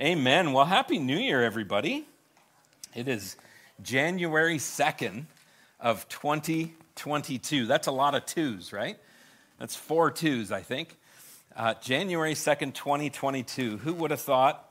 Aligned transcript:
Amen. 0.00 0.52
Well, 0.52 0.64
Happy 0.64 0.98
New 0.98 1.16
Year, 1.16 1.44
everybody. 1.44 2.04
It 2.96 3.06
is 3.06 3.36
January 3.80 4.56
2nd 4.58 5.26
of 5.78 6.08
2022. 6.08 7.66
That's 7.66 7.86
a 7.86 7.92
lot 7.92 8.16
of 8.16 8.26
twos, 8.26 8.72
right? 8.72 8.98
That's 9.60 9.76
four 9.76 10.10
twos, 10.10 10.50
I 10.50 10.62
think. 10.62 10.96
Uh, 11.54 11.74
January 11.74 12.34
2nd, 12.34 12.74
2022. 12.74 13.78
Who 13.78 13.94
would 13.94 14.10
have 14.10 14.20
thought 14.20 14.68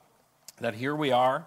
that 0.60 0.74
here 0.74 0.94
we 0.94 1.10
are, 1.10 1.46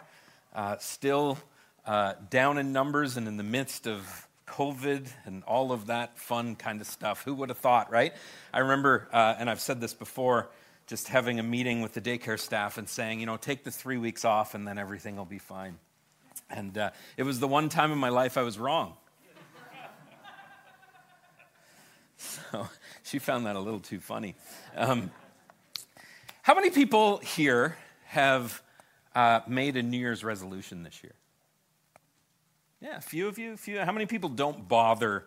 uh, 0.56 0.78
still 0.80 1.38
uh, 1.86 2.14
down 2.32 2.58
in 2.58 2.74
numbers 2.74 3.16
and 3.16 3.28
in 3.28 3.38
the 3.38 3.44
midst 3.44 3.86
of 3.86 4.28
COVID 4.48 5.08
and 5.26 5.44
all 5.44 5.72
of 5.72 5.86
that 5.86 6.18
fun 6.18 6.56
kind 6.56 6.82
of 6.82 6.88
stuff? 6.88 7.22
Who 7.26 7.36
would 7.36 7.50
have 7.50 7.60
thought, 7.60 7.92
right? 7.92 8.14
I 8.52 8.58
remember, 8.58 9.08
uh, 9.14 9.36
and 9.38 9.48
I've 9.48 9.62
said 9.62 9.82
this 9.82 9.94
before, 9.94 10.50
just 10.88 11.10
having 11.10 11.38
a 11.40 11.44
meeting 11.44 11.82
with 11.82 11.94
the 11.94 12.02
daycare 12.02 12.40
staff 12.40 12.78
and 12.78 12.88
saying, 12.88 13.20
you 13.20 13.26
know, 13.26 13.36
take 13.36 13.66
the 13.66 13.72
three 13.72 13.98
weeks 13.98 14.24
off 14.24 14.56
and 14.56 14.66
then 14.66 14.78
everything 14.78 15.18
will 15.18 15.26
be 15.26 15.38
fine. 15.38 15.78
And 16.50 16.78
uh, 16.78 16.92
it 17.18 17.24
was 17.24 17.42
the 17.42 17.48
one 17.48 17.68
time 17.68 17.92
in 17.92 17.98
my 17.98 18.10
life 18.10 18.38
I 18.38 18.42
was 18.42 18.58
wrong. 18.58 18.94
so 22.18 22.70
she 23.04 23.20
found 23.20 23.46
that 23.46 23.58
a 23.58 23.60
little 23.60 23.82
too 23.82 24.00
funny. 24.00 24.36
Um, 24.76 25.12
how 26.42 26.56
many 26.56 26.70
people 26.70 27.18
here 27.18 27.76
have 28.06 28.62
uh, 29.14 29.42
made 29.46 29.76
a 29.76 29.84
New 29.84 29.98
Year's 29.98 30.24
resolution 30.24 30.84
this 30.84 31.04
year? 31.04 31.14
Yeah, 32.80 32.98
a 32.98 33.02
few 33.02 33.28
of 33.28 33.38
you. 33.38 33.58
Few. 33.58 33.80
How 33.80 33.92
many 33.92 34.06
people 34.06 34.30
don't 34.30 34.70
bother 34.70 35.26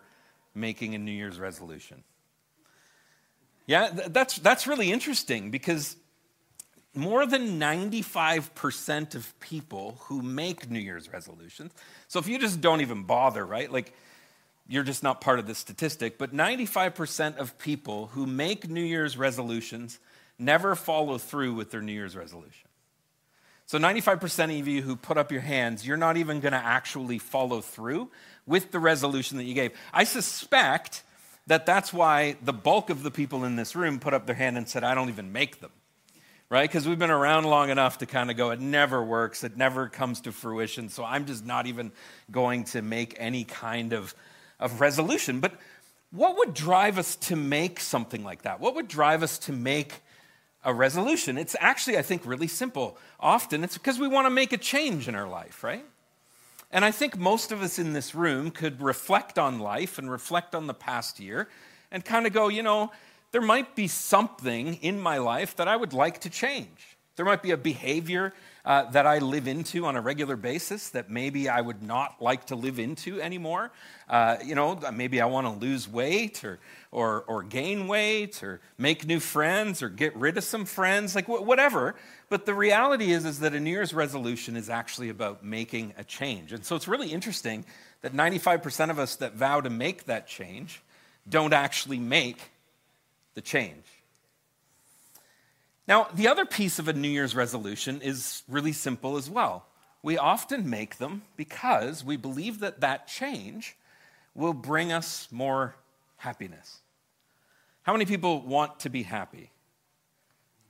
making 0.55 0.95
a 0.95 0.97
New 0.97 1.11
Year's 1.11 1.39
resolution? 1.39 2.03
Yeah, 3.71 3.89
that's, 3.89 4.35
that's 4.39 4.67
really 4.67 4.91
interesting 4.91 5.49
because 5.49 5.95
more 6.93 7.25
than 7.25 7.57
95% 7.57 9.15
of 9.15 9.39
people 9.39 9.97
who 10.01 10.21
make 10.21 10.69
New 10.69 10.77
Year's 10.77 11.07
resolutions, 11.07 11.71
so 12.09 12.19
if 12.19 12.27
you 12.27 12.37
just 12.37 12.59
don't 12.59 12.81
even 12.81 13.03
bother, 13.03 13.45
right? 13.45 13.71
Like, 13.71 13.93
you're 14.67 14.83
just 14.83 15.03
not 15.03 15.21
part 15.21 15.39
of 15.39 15.47
the 15.47 15.55
statistic, 15.55 16.17
but 16.17 16.33
95% 16.33 17.37
of 17.37 17.57
people 17.59 18.07
who 18.07 18.25
make 18.25 18.69
New 18.69 18.83
Year's 18.83 19.17
resolutions 19.17 19.99
never 20.37 20.75
follow 20.75 21.17
through 21.17 21.53
with 21.53 21.71
their 21.71 21.81
New 21.81 21.93
Year's 21.93 22.17
resolution. 22.17 22.67
So, 23.67 23.79
95% 23.79 24.59
of 24.59 24.67
you 24.67 24.81
who 24.81 24.97
put 24.97 25.17
up 25.17 25.31
your 25.31 25.39
hands, 25.39 25.87
you're 25.87 25.95
not 25.95 26.17
even 26.17 26.41
going 26.41 26.51
to 26.51 26.57
actually 26.57 27.19
follow 27.19 27.61
through 27.61 28.11
with 28.45 28.71
the 28.71 28.79
resolution 28.79 29.37
that 29.37 29.45
you 29.45 29.53
gave. 29.53 29.71
I 29.93 30.03
suspect 30.03 31.03
that 31.47 31.65
that's 31.65 31.91
why 31.91 32.35
the 32.43 32.53
bulk 32.53 32.89
of 32.89 33.03
the 33.03 33.11
people 33.11 33.43
in 33.45 33.55
this 33.55 33.75
room 33.75 33.99
put 33.99 34.13
up 34.13 34.25
their 34.25 34.35
hand 34.35 34.57
and 34.57 34.67
said, 34.67 34.83
I 34.83 34.95
don't 34.95 35.09
even 35.09 35.31
make 35.31 35.59
them. 35.59 35.71
Right? 36.49 36.69
Because 36.69 36.85
we've 36.85 36.99
been 36.99 37.09
around 37.09 37.45
long 37.45 37.69
enough 37.69 37.99
to 37.99 38.05
kind 38.05 38.29
of 38.29 38.35
go, 38.35 38.51
it 38.51 38.59
never 38.59 39.01
works, 39.01 39.45
it 39.45 39.55
never 39.55 39.87
comes 39.87 40.19
to 40.21 40.33
fruition, 40.33 40.89
so 40.89 41.05
I'm 41.05 41.25
just 41.25 41.45
not 41.45 41.65
even 41.65 41.93
going 42.29 42.65
to 42.65 42.81
make 42.81 43.15
any 43.17 43.45
kind 43.45 43.93
of, 43.93 44.13
of 44.59 44.81
resolution. 44.81 45.39
But 45.39 45.53
what 46.11 46.37
would 46.37 46.53
drive 46.53 46.97
us 46.97 47.15
to 47.15 47.37
make 47.37 47.79
something 47.79 48.25
like 48.25 48.41
that? 48.41 48.59
What 48.59 48.75
would 48.75 48.89
drive 48.89 49.23
us 49.23 49.37
to 49.39 49.53
make 49.53 49.93
a 50.65 50.73
resolution? 50.73 51.37
It's 51.37 51.55
actually, 51.57 51.97
I 51.97 52.01
think, 52.01 52.25
really 52.25 52.47
simple. 52.47 52.97
Often 53.17 53.63
it's 53.63 53.77
because 53.77 53.97
we 53.97 54.09
want 54.09 54.25
to 54.25 54.29
make 54.29 54.51
a 54.51 54.57
change 54.57 55.07
in 55.07 55.15
our 55.15 55.27
life, 55.27 55.63
right? 55.63 55.85
And 56.71 56.85
I 56.85 56.91
think 56.91 57.17
most 57.17 57.51
of 57.51 57.61
us 57.61 57.77
in 57.77 57.93
this 57.93 58.15
room 58.15 58.49
could 58.49 58.81
reflect 58.81 59.37
on 59.37 59.59
life 59.59 59.97
and 59.97 60.09
reflect 60.09 60.55
on 60.55 60.67
the 60.67 60.73
past 60.73 61.19
year 61.19 61.49
and 61.91 62.03
kind 62.03 62.25
of 62.25 62.31
go, 62.31 62.47
you 62.47 62.63
know, 62.63 62.91
there 63.31 63.41
might 63.41 63.75
be 63.75 63.87
something 63.87 64.75
in 64.75 64.99
my 64.99 65.17
life 65.17 65.55
that 65.57 65.67
I 65.67 65.75
would 65.75 65.93
like 65.93 66.19
to 66.21 66.29
change. 66.29 66.97
There 67.15 67.25
might 67.25 67.43
be 67.43 67.51
a 67.51 67.57
behavior 67.57 68.33
uh, 68.65 68.89
that 68.91 69.07
I 69.07 69.19
live 69.19 69.47
into 69.47 69.85
on 69.85 69.95
a 69.95 70.01
regular 70.01 70.35
basis 70.35 70.89
that 70.89 71.09
maybe 71.09 71.49
I 71.49 71.61
would 71.61 71.81
not 71.81 72.21
like 72.21 72.45
to 72.47 72.55
live 72.55 72.79
into 72.79 73.21
anymore. 73.21 73.71
Uh, 74.09 74.37
you 74.43 74.55
know, 74.55 74.79
maybe 74.93 75.21
I 75.21 75.25
want 75.25 75.47
to 75.47 75.65
lose 75.65 75.87
weight 75.87 76.43
or, 76.43 76.59
or, 76.91 77.23
or 77.23 77.43
gain 77.43 77.87
weight 77.87 78.43
or 78.43 78.61
make 78.77 79.05
new 79.05 79.19
friends 79.19 79.81
or 79.81 79.89
get 79.89 80.15
rid 80.15 80.37
of 80.37 80.43
some 80.43 80.65
friends, 80.65 81.15
like 81.15 81.27
whatever. 81.27 81.95
But 82.29 82.45
the 82.45 82.53
reality 82.53 83.11
is, 83.11 83.25
is 83.25 83.39
that 83.39 83.53
a 83.53 83.59
New 83.59 83.71
Year's 83.71 83.93
resolution 83.93 84.55
is 84.55 84.69
actually 84.69 85.09
about 85.09 85.43
making 85.43 85.93
a 85.97 86.03
change. 86.03 86.53
And 86.53 86.63
so 86.63 86.75
it's 86.75 86.87
really 86.87 87.11
interesting 87.11 87.65
that 88.01 88.13
95% 88.13 88.89
of 88.89 88.99
us 88.99 89.15
that 89.17 89.35
vow 89.35 89.61
to 89.61 89.69
make 89.69 90.05
that 90.05 90.27
change 90.27 90.81
don't 91.27 91.53
actually 91.53 91.99
make 91.99 92.39
the 93.33 93.41
change. 93.41 93.85
Now, 95.91 96.07
the 96.13 96.29
other 96.29 96.45
piece 96.45 96.79
of 96.79 96.87
a 96.87 96.93
New 96.93 97.09
Year's 97.09 97.35
resolution 97.35 98.01
is 98.01 98.43
really 98.47 98.71
simple 98.71 99.17
as 99.17 99.29
well. 99.29 99.65
We 100.01 100.17
often 100.17 100.69
make 100.69 100.99
them 100.99 101.23
because 101.35 102.01
we 102.01 102.15
believe 102.15 102.61
that 102.61 102.79
that 102.79 103.09
change 103.09 103.75
will 104.33 104.53
bring 104.53 104.93
us 104.93 105.27
more 105.31 105.75
happiness. 106.15 106.79
How 107.83 107.91
many 107.91 108.05
people 108.05 108.39
want 108.39 108.79
to 108.79 108.89
be 108.89 109.03
happy? 109.03 109.51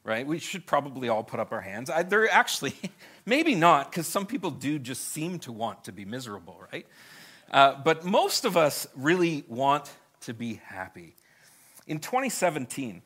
right? 0.03 0.25
We 0.25 0.39
should 0.39 0.65
probably 0.65 1.07
all 1.07 1.23
put 1.23 1.39
up 1.39 1.51
our 1.51 1.61
hands. 1.61 1.91
I, 1.91 2.01
they're 2.01 2.27
actually, 2.27 2.73
maybe 3.27 3.53
not, 3.53 3.91
because 3.91 4.07
some 4.07 4.25
people 4.25 4.49
do 4.49 4.79
just 4.79 5.09
seem 5.09 5.37
to 5.41 5.51
want 5.51 5.83
to 5.83 5.91
be 5.91 6.03
miserable, 6.03 6.59
right? 6.73 6.87
Uh, 7.51 7.75
but 7.83 8.03
most 8.03 8.43
of 8.43 8.57
us 8.57 8.87
really 8.95 9.43
want 9.47 9.87
to 10.21 10.33
be 10.33 10.59
happy. 10.65 11.13
In 11.85 11.99
2017, 11.99 13.03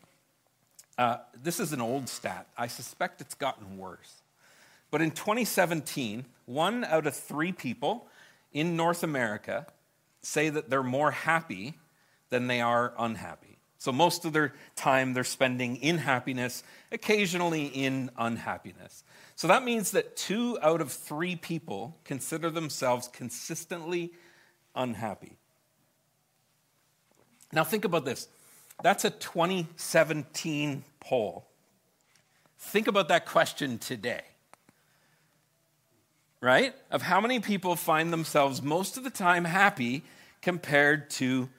uh, 0.97 1.17
this 1.41 1.59
is 1.59 1.73
an 1.73 1.81
old 1.81 2.07
stat. 2.09 2.47
I 2.57 2.67
suspect 2.67 3.21
it's 3.21 3.35
gotten 3.35 3.77
worse. 3.77 4.21
But 4.91 5.01
in 5.01 5.11
2017, 5.11 6.25
one 6.45 6.85
out 6.85 7.07
of 7.07 7.15
three 7.15 7.51
people 7.51 8.07
in 8.53 8.77
North 8.77 9.03
America 9.03 9.67
say 10.21 10.49
that 10.49 10.69
they're 10.69 10.83
more 10.83 11.11
happy 11.11 11.73
than 12.29 12.47
they 12.47 12.61
are 12.61 12.93
unhappy. 12.97 13.57
So 13.77 13.91
most 13.91 14.25
of 14.25 14.33
their 14.33 14.53
time 14.75 15.13
they're 15.13 15.23
spending 15.23 15.75
in 15.75 15.99
happiness, 15.99 16.63
occasionally 16.91 17.65
in 17.65 18.09
unhappiness. 18.17 19.03
So 19.35 19.47
that 19.47 19.63
means 19.63 19.91
that 19.91 20.15
two 20.15 20.57
out 20.61 20.81
of 20.81 20.91
three 20.91 21.35
people 21.35 21.97
consider 22.03 22.49
themselves 22.49 23.07
consistently 23.09 24.13
unhappy. 24.75 25.37
Now 27.51 27.63
think 27.63 27.85
about 27.85 28.05
this. 28.05 28.27
That's 28.83 29.05
a 29.05 29.09
2017 29.09 30.83
poll. 30.99 31.47
Think 32.57 32.87
about 32.87 33.07
that 33.09 33.25
question 33.25 33.77
today. 33.77 34.21
Right? 36.41 36.75
Of 36.91 37.01
how 37.01 37.21
many 37.21 37.39
people 37.39 37.75
find 37.75 38.11
themselves 38.11 38.61
most 38.61 38.97
of 38.97 39.03
the 39.03 39.09
time 39.09 39.45
happy 39.45 40.03
compared 40.41 41.09
to 41.11 41.49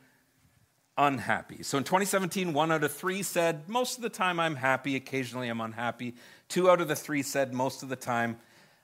unhappy. 0.98 1.62
So 1.62 1.78
in 1.78 1.84
2017, 1.84 2.52
one 2.52 2.72
out 2.72 2.84
of 2.84 2.92
three 2.92 3.22
said, 3.22 3.68
Most 3.68 3.96
of 3.96 4.02
the 4.02 4.08
time 4.08 4.38
I'm 4.40 4.56
happy, 4.56 4.96
occasionally 4.96 5.48
I'm 5.48 5.60
unhappy. 5.60 6.14
Two 6.48 6.70
out 6.70 6.80
of 6.80 6.88
the 6.88 6.96
three 6.96 7.22
said, 7.22 7.52
Most 7.52 7.82
of 7.82 7.88
the 7.88 7.96
time 7.96 8.38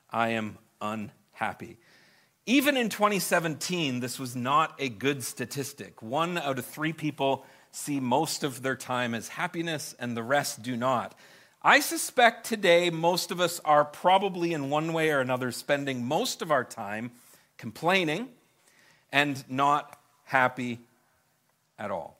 I 0.09 0.29
am 0.29 0.57
unhappy. 0.81 1.77
Even 2.45 2.75
in 2.75 2.89
2017, 2.89 4.01
this 4.01 4.19
was 4.19 4.35
not 4.35 4.75
a 4.77 4.89
good 4.89 5.23
statistic. 5.23 6.01
One 6.01 6.37
out 6.37 6.59
of 6.59 6.65
three 6.65 6.93
people 6.93 7.45
see 7.73 7.99
most 7.99 8.43
of 8.43 8.61
their 8.61 8.75
time 8.75 9.13
as 9.13 9.27
happiness, 9.27 9.95
and 9.99 10.15
the 10.15 10.23
rest 10.23 10.61
do 10.61 10.77
not. 10.77 11.17
I 11.61 11.79
suspect 11.79 12.45
today 12.45 12.89
most 12.89 13.31
of 13.31 13.41
us 13.41 13.59
are 13.65 13.83
probably 13.83 14.53
in 14.53 14.69
one 14.69 14.93
way 14.93 15.09
or 15.09 15.19
another 15.19 15.51
spending 15.51 16.05
most 16.05 16.41
of 16.41 16.51
our 16.51 16.63
time 16.63 17.11
complaining 17.57 18.29
and 19.11 19.43
not 19.49 19.99
happy 20.25 20.79
at 21.79 21.89
all. 21.89 22.17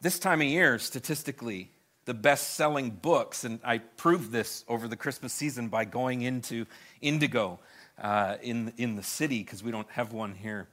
This 0.00 0.18
time 0.18 0.40
of 0.40 0.46
year, 0.48 0.78
statistically, 0.78 1.70
the 2.06 2.14
best 2.14 2.54
selling 2.54 2.90
books, 2.90 3.44
and 3.44 3.60
I 3.62 3.78
proved 3.78 4.32
this 4.32 4.64
over 4.66 4.88
the 4.88 4.96
Christmas 4.96 5.32
season 5.32 5.68
by 5.68 5.84
going 5.84 6.22
into 6.22 6.66
Indigo 7.00 7.60
uh, 8.00 8.36
in, 8.42 8.72
in 8.76 8.96
the 8.96 9.02
city, 9.02 9.40
because 9.40 9.62
we 9.62 9.70
don't 9.70 9.90
have 9.90 10.12
one 10.12 10.34
here. 10.34 10.66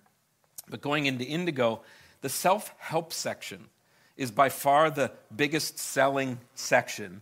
But 0.69 0.81
going 0.81 1.05
into 1.05 1.25
Indigo, 1.25 1.81
the 2.21 2.29
self 2.29 2.73
help 2.77 3.13
section 3.13 3.67
is 4.15 4.31
by 4.31 4.49
far 4.49 4.89
the 4.89 5.11
biggest 5.35 5.77
selling 5.77 6.39
section 6.55 7.21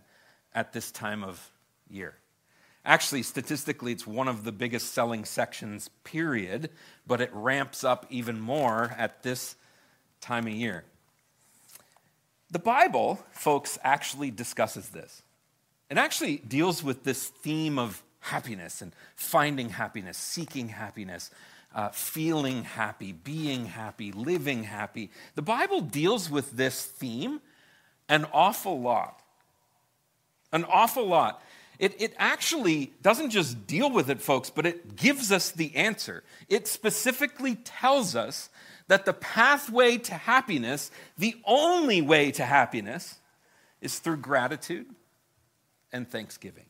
at 0.54 0.72
this 0.72 0.90
time 0.90 1.22
of 1.22 1.50
year. 1.90 2.14
Actually, 2.84 3.22
statistically, 3.22 3.92
it's 3.92 4.06
one 4.06 4.28
of 4.28 4.44
the 4.44 4.52
biggest 4.52 4.94
selling 4.94 5.24
sections, 5.24 5.90
period, 6.04 6.70
but 7.06 7.20
it 7.20 7.30
ramps 7.32 7.82
up 7.82 8.06
even 8.10 8.40
more 8.40 8.94
at 8.96 9.22
this 9.22 9.56
time 10.20 10.46
of 10.46 10.52
year. 10.52 10.84
The 12.50 12.60
Bible, 12.60 13.18
folks, 13.32 13.76
actually 13.82 14.30
discusses 14.30 14.90
this. 14.90 15.22
It 15.90 15.98
actually 15.98 16.36
deals 16.38 16.82
with 16.82 17.02
this 17.02 17.26
theme 17.26 17.78
of 17.78 18.02
happiness 18.20 18.80
and 18.80 18.92
finding 19.16 19.70
happiness, 19.70 20.16
seeking 20.16 20.68
happiness, 20.68 21.30
uh, 21.76 21.90
feeling 21.90 22.64
happy, 22.64 23.12
being 23.12 23.66
happy, 23.66 24.10
living 24.10 24.64
happy. 24.64 25.10
The 25.34 25.42
Bible 25.42 25.82
deals 25.82 26.30
with 26.30 26.52
this 26.52 26.82
theme 26.82 27.40
an 28.08 28.24
awful 28.32 28.80
lot. 28.80 29.20
An 30.52 30.64
awful 30.64 31.06
lot. 31.06 31.42
it, 31.78 32.00
it 32.00 32.14
actually 32.16 32.92
doesn't 33.02 33.30
just 33.30 33.66
deal 33.66 33.90
with 33.90 34.08
it, 34.08 34.22
folks, 34.22 34.48
but 34.48 34.64
it 34.64 34.96
gives 34.96 35.30
us 35.30 35.50
the 35.50 35.74
answer. 35.76 36.22
It 36.48 36.66
specifically 36.66 37.56
tells 37.56 38.16
us 38.16 38.48
that 38.88 39.04
the 39.04 39.12
pathway 39.12 39.98
to 39.98 40.14
happiness, 40.14 40.90
the 41.18 41.36
only 41.44 42.00
way 42.00 42.30
to 42.30 42.44
happiness, 42.44 43.16
is 43.80 43.98
through 43.98 44.18
gratitude 44.18 44.86
and 45.92 46.08
thanksgiving. 46.08 46.66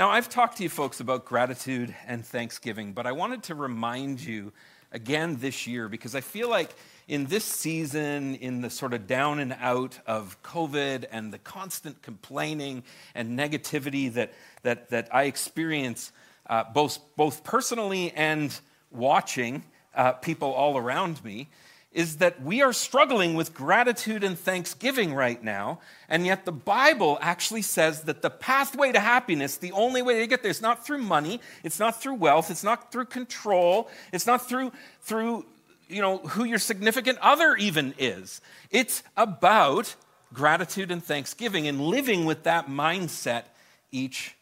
Now, 0.00 0.08
I've 0.08 0.30
talked 0.30 0.56
to 0.56 0.62
you 0.62 0.70
folks 0.70 1.00
about 1.00 1.26
gratitude 1.26 1.94
and 2.06 2.24
thanksgiving, 2.24 2.94
but 2.94 3.06
I 3.06 3.12
wanted 3.12 3.42
to 3.42 3.54
remind 3.54 4.18
you 4.18 4.50
again 4.92 5.36
this 5.40 5.66
year 5.66 5.90
because 5.90 6.14
I 6.14 6.22
feel 6.22 6.48
like 6.48 6.74
in 7.06 7.26
this 7.26 7.44
season, 7.44 8.34
in 8.36 8.62
the 8.62 8.70
sort 8.70 8.94
of 8.94 9.06
down 9.06 9.40
and 9.40 9.54
out 9.60 10.00
of 10.06 10.42
COVID 10.42 11.04
and 11.12 11.30
the 11.30 11.36
constant 11.36 12.00
complaining 12.00 12.82
and 13.14 13.38
negativity 13.38 14.10
that, 14.14 14.32
that, 14.62 14.88
that 14.88 15.14
I 15.14 15.24
experience 15.24 16.12
uh, 16.46 16.64
both, 16.72 16.98
both 17.14 17.44
personally 17.44 18.10
and 18.12 18.58
watching 18.90 19.64
uh, 19.94 20.12
people 20.12 20.50
all 20.54 20.78
around 20.78 21.22
me, 21.22 21.50
is 21.92 22.18
that 22.18 22.40
we 22.42 22.62
are 22.62 22.72
struggling 22.72 23.34
with 23.34 23.52
gratitude 23.52 24.22
and 24.22 24.38
thanksgiving 24.38 25.12
right 25.12 25.42
now, 25.42 25.80
and 26.08 26.24
yet 26.24 26.44
the 26.44 26.52
Bible 26.52 27.18
actually 27.20 27.62
says 27.62 28.02
that 28.02 28.22
the 28.22 28.30
pathway 28.30 28.92
to 28.92 29.00
happiness, 29.00 29.56
the 29.56 29.72
only 29.72 30.00
way 30.00 30.20
to 30.20 30.26
get 30.28 30.42
there, 30.42 30.50
is 30.50 30.62
not 30.62 30.86
through 30.86 30.98
money, 30.98 31.40
it's 31.64 31.80
not 31.80 32.00
through 32.00 32.14
wealth, 32.14 32.50
it's 32.50 32.62
not 32.62 32.92
through 32.92 33.06
control, 33.06 33.90
it's 34.12 34.26
not 34.26 34.48
through, 34.48 34.72
through 35.02 35.44
you 35.88 36.00
know, 36.00 36.18
who 36.18 36.44
your 36.44 36.60
significant 36.60 37.18
other 37.18 37.56
even 37.56 37.92
is. 37.98 38.40
It's 38.70 39.02
about 39.16 39.96
gratitude 40.32 40.92
and 40.92 41.02
thanksgiving 41.02 41.66
and 41.66 41.80
living 41.80 42.24
with 42.24 42.44
that 42.44 42.68
mindset 42.68 43.44
each 43.90 44.36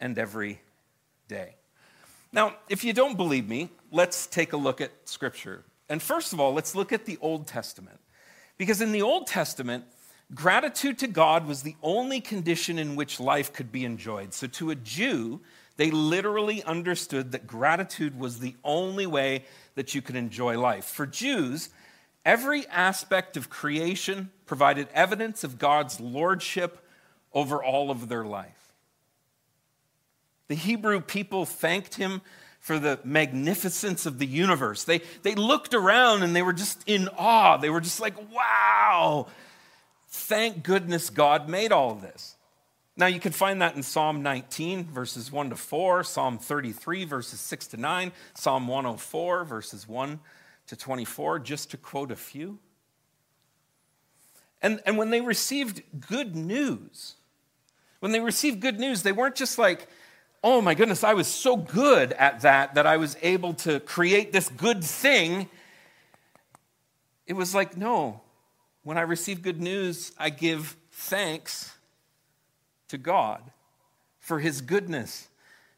and 0.00 0.16
every 0.16 0.60
day. 1.26 1.56
Now, 2.32 2.54
if 2.68 2.84
you 2.84 2.92
don't 2.92 3.16
believe 3.16 3.48
me, 3.48 3.68
let's 3.90 4.28
take 4.28 4.52
a 4.52 4.56
look 4.56 4.80
at 4.80 4.92
Scripture. 5.04 5.64
And 5.92 6.00
first 6.00 6.32
of 6.32 6.40
all, 6.40 6.54
let's 6.54 6.74
look 6.74 6.90
at 6.90 7.04
the 7.04 7.18
Old 7.20 7.46
Testament. 7.46 8.00
Because 8.56 8.80
in 8.80 8.92
the 8.92 9.02
Old 9.02 9.26
Testament, 9.26 9.84
gratitude 10.34 10.98
to 11.00 11.06
God 11.06 11.46
was 11.46 11.62
the 11.62 11.76
only 11.82 12.18
condition 12.18 12.78
in 12.78 12.96
which 12.96 13.20
life 13.20 13.52
could 13.52 13.70
be 13.70 13.84
enjoyed. 13.84 14.32
So 14.32 14.46
to 14.46 14.70
a 14.70 14.74
Jew, 14.74 15.42
they 15.76 15.90
literally 15.90 16.62
understood 16.62 17.32
that 17.32 17.46
gratitude 17.46 18.18
was 18.18 18.38
the 18.38 18.56
only 18.64 19.04
way 19.04 19.44
that 19.74 19.94
you 19.94 20.00
could 20.00 20.16
enjoy 20.16 20.58
life. 20.58 20.86
For 20.86 21.06
Jews, 21.06 21.68
every 22.24 22.66
aspect 22.68 23.36
of 23.36 23.50
creation 23.50 24.30
provided 24.46 24.88
evidence 24.94 25.44
of 25.44 25.58
God's 25.58 26.00
lordship 26.00 26.78
over 27.34 27.62
all 27.62 27.90
of 27.90 28.08
their 28.08 28.24
life. 28.24 28.72
The 30.48 30.54
Hebrew 30.54 31.02
people 31.02 31.44
thanked 31.44 31.96
him 31.96 32.22
for 32.62 32.78
the 32.78 33.00
magnificence 33.02 34.06
of 34.06 34.20
the 34.20 34.26
universe. 34.26 34.84
They, 34.84 35.00
they 35.22 35.34
looked 35.34 35.74
around 35.74 36.22
and 36.22 36.34
they 36.34 36.42
were 36.42 36.52
just 36.52 36.80
in 36.86 37.08
awe. 37.18 37.56
They 37.56 37.70
were 37.70 37.80
just 37.80 37.98
like, 37.98 38.14
wow, 38.32 39.26
thank 40.08 40.62
goodness 40.62 41.10
God 41.10 41.48
made 41.48 41.72
all 41.72 41.90
of 41.90 42.02
this. 42.02 42.36
Now, 42.96 43.06
you 43.06 43.18
can 43.18 43.32
find 43.32 43.60
that 43.62 43.74
in 43.74 43.82
Psalm 43.82 44.22
19, 44.22 44.84
verses 44.84 45.32
1 45.32 45.50
to 45.50 45.56
4, 45.56 46.04
Psalm 46.04 46.38
33, 46.38 47.04
verses 47.04 47.40
6 47.40 47.66
to 47.68 47.76
9, 47.78 48.12
Psalm 48.34 48.68
104, 48.68 49.44
verses 49.44 49.88
1 49.88 50.20
to 50.68 50.76
24, 50.76 51.40
just 51.40 51.72
to 51.72 51.76
quote 51.76 52.12
a 52.12 52.16
few. 52.16 52.60
And, 54.60 54.80
and 54.86 54.96
when 54.96 55.10
they 55.10 55.20
received 55.20 55.82
good 56.08 56.36
news, 56.36 57.16
when 57.98 58.12
they 58.12 58.20
received 58.20 58.60
good 58.60 58.78
news, 58.78 59.02
they 59.02 59.10
weren't 59.10 59.34
just 59.34 59.58
like, 59.58 59.88
oh 60.42 60.60
my 60.60 60.74
goodness, 60.74 61.04
I 61.04 61.14
was 61.14 61.28
so 61.28 61.56
good 61.56 62.12
at 62.12 62.40
that 62.40 62.74
that 62.74 62.86
I 62.86 62.96
was 62.96 63.16
able 63.22 63.54
to 63.54 63.80
create 63.80 64.32
this 64.32 64.48
good 64.48 64.82
thing. 64.82 65.48
It 67.26 67.34
was 67.34 67.54
like, 67.54 67.76
no, 67.76 68.20
when 68.82 68.98
I 68.98 69.02
receive 69.02 69.42
good 69.42 69.60
news, 69.60 70.12
I 70.18 70.30
give 70.30 70.76
thanks 70.90 71.72
to 72.88 72.98
God 72.98 73.42
for 74.18 74.40
his 74.40 74.60
goodness 74.60 75.28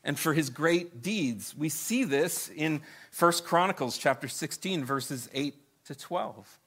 and 0.03 0.19
for 0.19 0.35
his 0.35 0.51
great 0.51 1.03
deeds. 1.03 1.55
We 1.57 1.69
see 1.69 2.05
this 2.05 2.49
in 2.49 2.83
1 3.19 3.33
Chronicles 3.45 3.99
chapter 3.99 4.29
16 4.29 4.85
verses 4.85 5.29
8 5.33 5.55
to 5.87 5.95
12. 5.95 6.59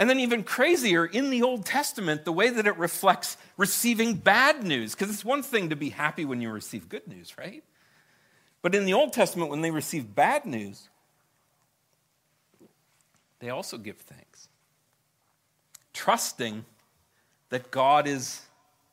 And 0.00 0.08
then 0.08 0.18
even 0.18 0.42
crazier 0.42 1.04
in 1.04 1.28
the 1.28 1.42
Old 1.42 1.66
Testament 1.66 2.24
the 2.24 2.32
way 2.32 2.48
that 2.48 2.66
it 2.66 2.76
reflects 2.78 3.36
receiving 3.58 4.14
bad 4.14 4.64
news 4.64 4.94
because 4.94 5.12
it's 5.12 5.24
one 5.24 5.42
thing 5.42 5.68
to 5.68 5.76
be 5.76 5.90
happy 5.90 6.24
when 6.24 6.40
you 6.40 6.50
receive 6.50 6.88
good 6.88 7.06
news, 7.06 7.36
right? 7.36 7.62
But 8.62 8.74
in 8.74 8.86
the 8.86 8.94
Old 8.94 9.12
Testament 9.12 9.50
when 9.50 9.60
they 9.60 9.70
receive 9.70 10.14
bad 10.14 10.46
news 10.46 10.88
they 13.40 13.50
also 13.50 13.78
give 13.78 13.96
thanks 13.96 14.48
trusting 15.92 16.64
that 17.50 17.70
God 17.70 18.06
is 18.06 18.40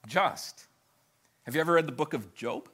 just. 0.08 0.66
Have 1.44 1.56
you 1.56 1.62
ever 1.62 1.74
read 1.74 1.88
the 1.88 1.94
book 1.94 2.14
of 2.14 2.34
Job? 2.34 2.68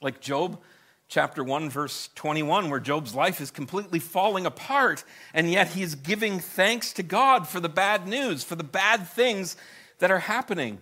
Like 0.00 0.20
Job 0.20 0.60
chapter 1.08 1.44
1, 1.44 1.70
verse 1.70 2.10
21, 2.14 2.68
where 2.68 2.80
Job's 2.80 3.14
life 3.14 3.40
is 3.40 3.50
completely 3.50 3.98
falling 3.98 4.46
apart, 4.46 5.04
and 5.32 5.50
yet 5.50 5.68
he's 5.68 5.94
giving 5.94 6.40
thanks 6.40 6.92
to 6.94 7.02
God 7.02 7.46
for 7.46 7.60
the 7.60 7.68
bad 7.68 8.08
news, 8.08 8.42
for 8.42 8.56
the 8.56 8.64
bad 8.64 9.06
things 9.08 9.56
that 9.98 10.10
are 10.10 10.18
happening 10.18 10.78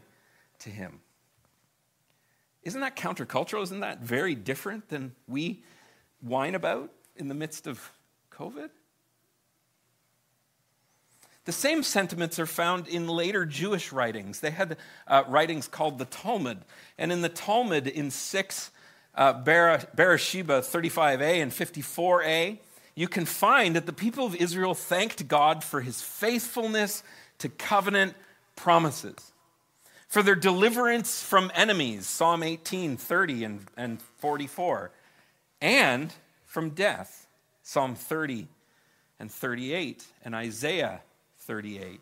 to 0.61 0.71
him. 0.71 1.00
Isn't 2.62 2.81
that 2.81 2.97
countercultural? 2.97 3.62
Isn't 3.62 3.81
that 3.81 4.00
very 4.00 4.35
different 4.35 4.88
than 4.88 5.15
we 5.29 5.62
whine 6.21 6.55
about 6.55 6.91
in 7.17 7.29
the 7.29 7.35
midst 7.35 7.67
of 7.67 7.93
COVID? 8.31 8.70
The 11.44 11.53
same 11.53 11.82
sentiments 11.82 12.38
are 12.38 12.47
found 12.47 12.88
in 12.88 13.06
later 13.06 13.44
Jewish 13.44 13.93
writings. 13.93 14.41
They 14.41 14.50
had 14.50 14.79
uh, 15.06 15.25
writings 15.29 15.69
called 15.69 15.99
the 15.99 16.06
Talmud. 16.06 16.65
And 16.97 17.12
in 17.12 17.20
the 17.20 17.29
Talmud, 17.29 17.87
in 17.87 18.11
6 18.11 18.70
uh, 19.17 19.33
Beersheba 19.33 20.61
35a 20.61 21.43
and 21.43 21.53
54a, 21.53 22.59
you 22.95 23.09
can 23.09 23.25
find 23.25 23.77
that 23.77 23.87
the 23.87 23.93
people 23.93 24.27
of 24.27 24.35
Israel 24.37 24.75
thanked 24.75 25.27
God 25.29 25.65
for 25.65 25.81
his 25.81 26.01
faithfulness 26.01 27.03
to 27.39 27.49
covenant 27.49 28.15
promises, 28.57 29.33
for 30.07 30.23
their 30.23 30.37
deliverance 30.37 31.23
from 31.23 31.51
enemies, 31.55 32.07
Psalm 32.07 32.43
18, 32.43 32.97
30 32.97 33.45
and, 33.45 33.67
and 33.77 34.03
44, 34.19 34.91
and 35.61 36.13
from 36.44 36.71
death, 36.71 37.27
Psalm 37.63 37.94
30 37.94 38.47
and 39.19 39.31
38, 39.31 40.05
and 40.25 40.35
Isaiah 40.35 41.01
38 41.41 42.01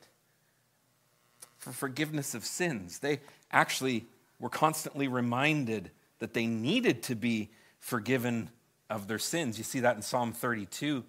for 1.59 1.73
forgiveness 1.73 2.35
of 2.35 2.45
sins. 2.45 2.99
They 2.99 3.21
actually 3.53 4.05
were 4.41 4.49
constantly 4.49 5.07
reminded 5.07 5.91
that 6.23 6.35
they 6.35 6.47
needed 6.47 7.03
to 7.03 7.17
be 7.17 7.51
forgiven 7.81 8.49
of 8.89 9.09
their 9.09 9.19
sins. 9.19 9.59
You 9.59 9.65
see 9.65 9.81
that 9.81 9.97
in 9.97 10.03
Psalm 10.03 10.33
32, 10.33 11.03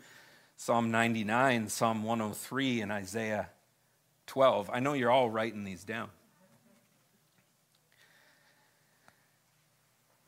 Psalm 0.58 0.89
99, 0.89 1.70
Psalm 1.70 2.01
103, 2.01 2.82
and 2.82 2.91
Isaiah 2.91 3.50
12. 4.25 4.72
I 4.74 4.79
know 4.79 4.93
you're 4.93 5.12
all 5.12 5.29
writing 5.29 5.65
these 5.65 5.84
down. 5.84 6.10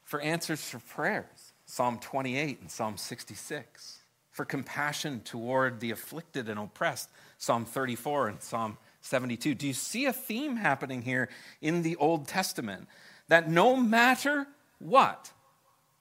For 0.04 0.22
answers 0.22 0.64
for 0.64 0.78
prayers, 0.78 1.54
Psalm 1.66 1.98
28 1.98 2.62
and 2.62 2.70
Psalm 2.70 2.96
66 2.96 4.02
for 4.30 4.46
compassion 4.46 5.22
toward 5.22 5.80
the 5.80 5.90
afflicted 5.90 6.48
and 6.48 6.60
oppressed, 6.60 7.10
Psalm 7.40 7.66
34 7.66 8.28
and 8.28 8.40
Psalm 8.40 8.78
72. 9.02 9.56
Do 9.56 9.66
you 9.66 9.74
see 9.74 10.06
a 10.06 10.14
theme 10.14 10.58
happening 10.58 11.02
here 11.02 11.28
in 11.60 11.82
the 11.82 11.96
Old 11.96 12.28
Testament? 12.28 12.88
That 13.30 13.50
no 13.50 13.76
matter 13.76 14.46
what, 14.80 15.32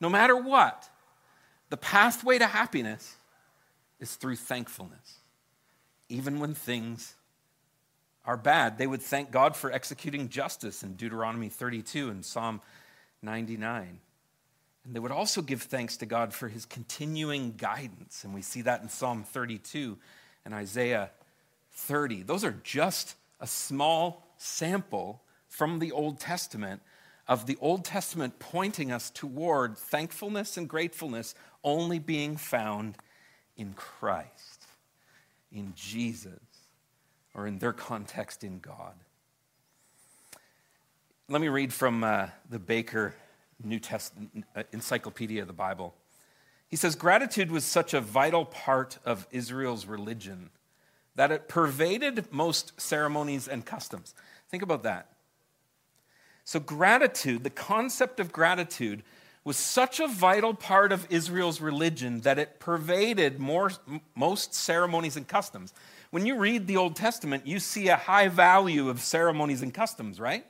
no 0.01 0.09
matter 0.09 0.37
what, 0.37 0.89
the 1.71 1.77
pathway 1.77 2.39
to 2.39 2.47
happiness 2.47 3.17
is 4.01 4.15
through 4.17 4.37
thankfulness. 4.37 5.19
Even 6.09 6.39
when 6.39 6.55
things 6.55 7.15
are 8.25 8.37
bad, 8.37 8.79
they 8.79 8.87
would 8.87 9.03
thank 9.03 9.31
God 9.31 9.57
for 9.57 9.73
executing 9.73 10.29
justice 10.29 10.83
in 10.83 10.95
Deuteronomy 10.95 11.49
32 11.49 12.11
and 12.11 12.25
Psalm 12.25 12.61
99. 13.23 13.99
And 14.85 14.95
they 14.95 15.01
would 15.01 15.13
also 15.13 15.41
give 15.41 15.63
thanks 15.63 15.97
to 15.99 16.07
God 16.07 16.35
for 16.35 16.49
his 16.49 16.67
continuing 16.67 17.55
guidance. 17.57 18.25
And 18.25 18.35
we 18.35 18.43
see 18.43 18.63
that 18.63 18.83
in 18.83 18.89
Psalm 18.89 19.25
32 19.25 19.97
and 20.45 20.53
Isaiah 20.53 21.11
30. 21.73 22.23
Those 22.23 22.45
are 22.45 22.57
just 22.63 23.17
a 23.41 23.47
small 23.47 24.27
sample 24.37 25.23
from 25.49 25.79
the 25.79 25.93
Old 25.93 26.21
Testament 26.21 26.83
of 27.27 27.47
the 27.47 27.57
Old 27.61 27.85
Testament 27.85 28.39
pointing 28.39 28.93
us 28.93 29.11
toward 29.11 29.79
thankfulness 29.79 30.57
and 30.57 30.69
gratefulness 30.69 31.35
only 31.63 31.99
being 31.99 32.37
found 32.37 32.97
in 33.57 33.73
Christ, 33.75 34.67
in 35.51 35.73
Jesus, 35.75 36.41
or 37.35 37.47
in 37.47 37.59
their 37.59 37.73
context, 37.73 38.45
in 38.45 38.59
God. 38.59 38.95
Let 41.29 41.41
me 41.41 41.49
read 41.49 41.73
from 41.73 42.05
uh, 42.05 42.27
the 42.51 42.59
Baker 42.59 43.15
New 43.63 43.79
Testament 43.79 44.45
uh, 44.55 44.65
Encyclopedia 44.73 45.41
of 45.41 45.47
the 45.47 45.55
Bible. 45.55 45.95
He 46.69 46.77
says, 46.77 46.95
Gratitude 46.95 47.51
was 47.51 47.65
such 47.65 47.95
a 47.95 48.01
vital 48.01 48.45
part 48.45 48.99
of 49.05 49.27
Israel's 49.31 49.87
religion 49.87 50.51
that 51.15 51.31
it 51.31 51.49
pervaded 51.49 52.31
most 52.33 52.79
ceremonies 52.81 53.49
and 53.49 53.65
customs. 53.65 54.15
Think 54.51 54.63
about 54.63 54.83
that. 54.83 55.14
So, 56.45 56.61
gratitude, 56.61 57.43
the 57.43 57.51
concept 57.51 58.21
of 58.21 58.33
gratitude, 58.33 59.03
was 59.45 59.57
such 59.57 60.01
a 60.01 60.09
vital 60.09 60.55
part 60.55 60.91
of 60.91 61.07
Israel's 61.11 61.61
religion 61.61 62.21
that 62.21 62.39
it 62.39 62.59
pervaded 62.59 63.39
more, 63.39 63.71
most 64.15 64.55
ceremonies 64.55 65.17
and 65.17 65.29
customs. 65.29 65.75
When 66.11 66.25
you 66.25 66.37
read 66.37 66.67
the 66.67 66.79
Old 66.79 66.97
Testament, 66.97 67.47
you 67.47 67.59
see 67.59 67.89
a 67.89 67.97
high 67.97 68.29
value 68.29 68.89
of 68.89 69.01
ceremonies 69.01 69.63
and 69.63 69.73
customs, 69.73 70.19
right? 70.19 70.47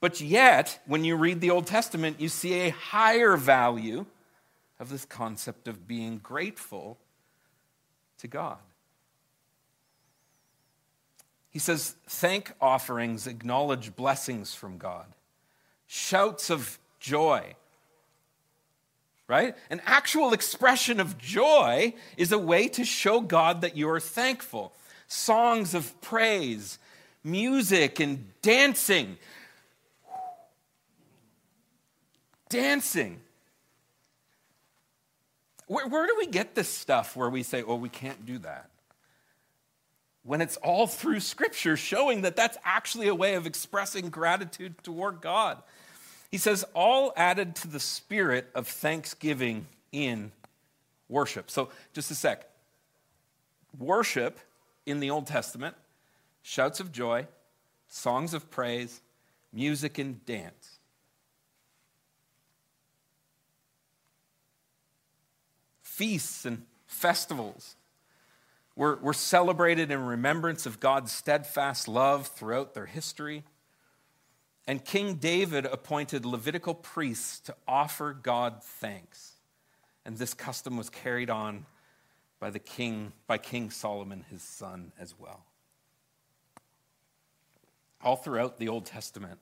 But 0.00 0.20
yet, 0.20 0.80
when 0.86 1.04
you 1.04 1.16
read 1.16 1.40
the 1.40 1.50
Old 1.50 1.66
Testament, 1.66 2.20
you 2.20 2.28
see 2.28 2.54
a 2.60 2.70
higher 2.70 3.36
value 3.36 4.06
of 4.78 4.88
this 4.88 5.04
concept 5.04 5.66
of 5.66 5.88
being 5.88 6.18
grateful 6.18 6.98
to 8.18 8.28
God. 8.28 8.58
He 11.56 11.60
says, 11.60 11.96
thank 12.06 12.52
offerings 12.60 13.26
acknowledge 13.26 13.96
blessings 13.96 14.54
from 14.54 14.76
God, 14.76 15.06
shouts 15.86 16.50
of 16.50 16.78
joy. 17.00 17.54
Right? 19.26 19.56
An 19.70 19.80
actual 19.86 20.34
expression 20.34 21.00
of 21.00 21.16
joy 21.16 21.94
is 22.18 22.30
a 22.30 22.36
way 22.36 22.68
to 22.68 22.84
show 22.84 23.22
God 23.22 23.62
that 23.62 23.74
you 23.74 23.88
are 23.88 24.00
thankful. 24.00 24.74
Songs 25.08 25.72
of 25.72 25.98
praise, 26.02 26.78
music, 27.24 28.00
and 28.00 28.26
dancing 28.42 29.16
dancing. 32.50 33.18
Where, 35.68 35.88
where, 35.88 36.06
do 36.06 36.16
we 36.18 36.26
get 36.26 36.54
this 36.54 36.68
stuff 36.68 37.16
where 37.16 37.30
we 37.30 37.42
say, 37.42 37.62
oh, 37.62 37.76
we 37.76 37.88
can't 37.88 38.26
do 38.26 38.40
that? 38.40 38.68
When 40.26 40.40
it's 40.40 40.56
all 40.56 40.86
through 40.86 41.20
Scripture 41.20 41.76
showing 41.76 42.22
that 42.22 42.36
that's 42.36 42.58
actually 42.64 43.08
a 43.08 43.14
way 43.14 43.34
of 43.34 43.46
expressing 43.46 44.10
gratitude 44.10 44.74
toward 44.82 45.20
God. 45.20 45.62
He 46.30 46.38
says, 46.38 46.64
all 46.74 47.12
added 47.16 47.54
to 47.56 47.68
the 47.68 47.80
spirit 47.80 48.50
of 48.54 48.66
thanksgiving 48.66 49.66
in 49.92 50.32
worship. 51.08 51.50
So, 51.50 51.70
just 51.92 52.10
a 52.10 52.14
sec. 52.14 52.48
Worship 53.78 54.40
in 54.84 55.00
the 55.00 55.10
Old 55.10 55.26
Testament, 55.28 55.76
shouts 56.42 56.80
of 56.80 56.90
joy, 56.90 57.28
songs 57.88 58.34
of 58.34 58.50
praise, 58.50 59.00
music, 59.52 59.98
and 59.98 60.24
dance. 60.26 60.76
feasts 65.96 66.44
and 66.44 66.62
festivals 66.86 67.75
were, 68.76 68.96
were 68.96 69.14
celebrated 69.14 69.90
in 69.90 70.04
remembrance 70.04 70.66
of 70.66 70.78
God's 70.78 71.10
steadfast 71.10 71.88
love 71.88 72.28
throughout 72.28 72.74
their 72.74 72.86
history. 72.86 73.42
And 74.66 74.84
King 74.84 75.14
David 75.14 75.64
appointed 75.64 76.26
Levitical 76.26 76.74
priests 76.74 77.40
to 77.40 77.56
offer 77.66 78.12
God 78.12 78.62
thanks. 78.62 79.32
And 80.04 80.18
this 80.18 80.34
custom 80.34 80.76
was 80.76 80.90
carried 80.90 81.30
on 81.30 81.66
by 82.38 82.50
the 82.50 82.58
king 82.58 83.12
by 83.26 83.38
King 83.38 83.70
Solomon 83.70 84.24
his 84.30 84.42
son 84.42 84.92
as 85.00 85.18
well. 85.18 85.44
All 88.02 88.16
throughout 88.16 88.58
the 88.58 88.68
Old 88.68 88.84
Testament, 88.84 89.38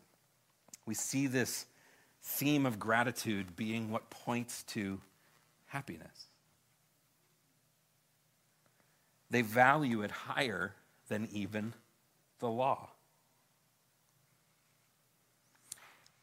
we 0.87 0.95
see 0.95 1.27
this 1.27 1.67
theme 2.23 2.65
of 2.65 2.79
gratitude 2.79 3.57
being 3.57 3.91
what 3.91 4.11
points 4.11 4.63
to 4.63 5.01
happiness 5.67 6.29
they 9.35 9.43
value 9.43 10.03
it 10.03 10.13
higher 10.13 10.77
than 11.09 11.29
even 11.33 11.75
the 12.39 12.49
law. 12.49 12.91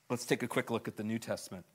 Let's 0.10 0.26
take 0.26 0.44
a 0.44 0.48
quick 0.48 0.72
look 0.72 0.88
at 0.88 0.96
the 0.96 1.04
New 1.04 1.20
Testament. 1.20 1.66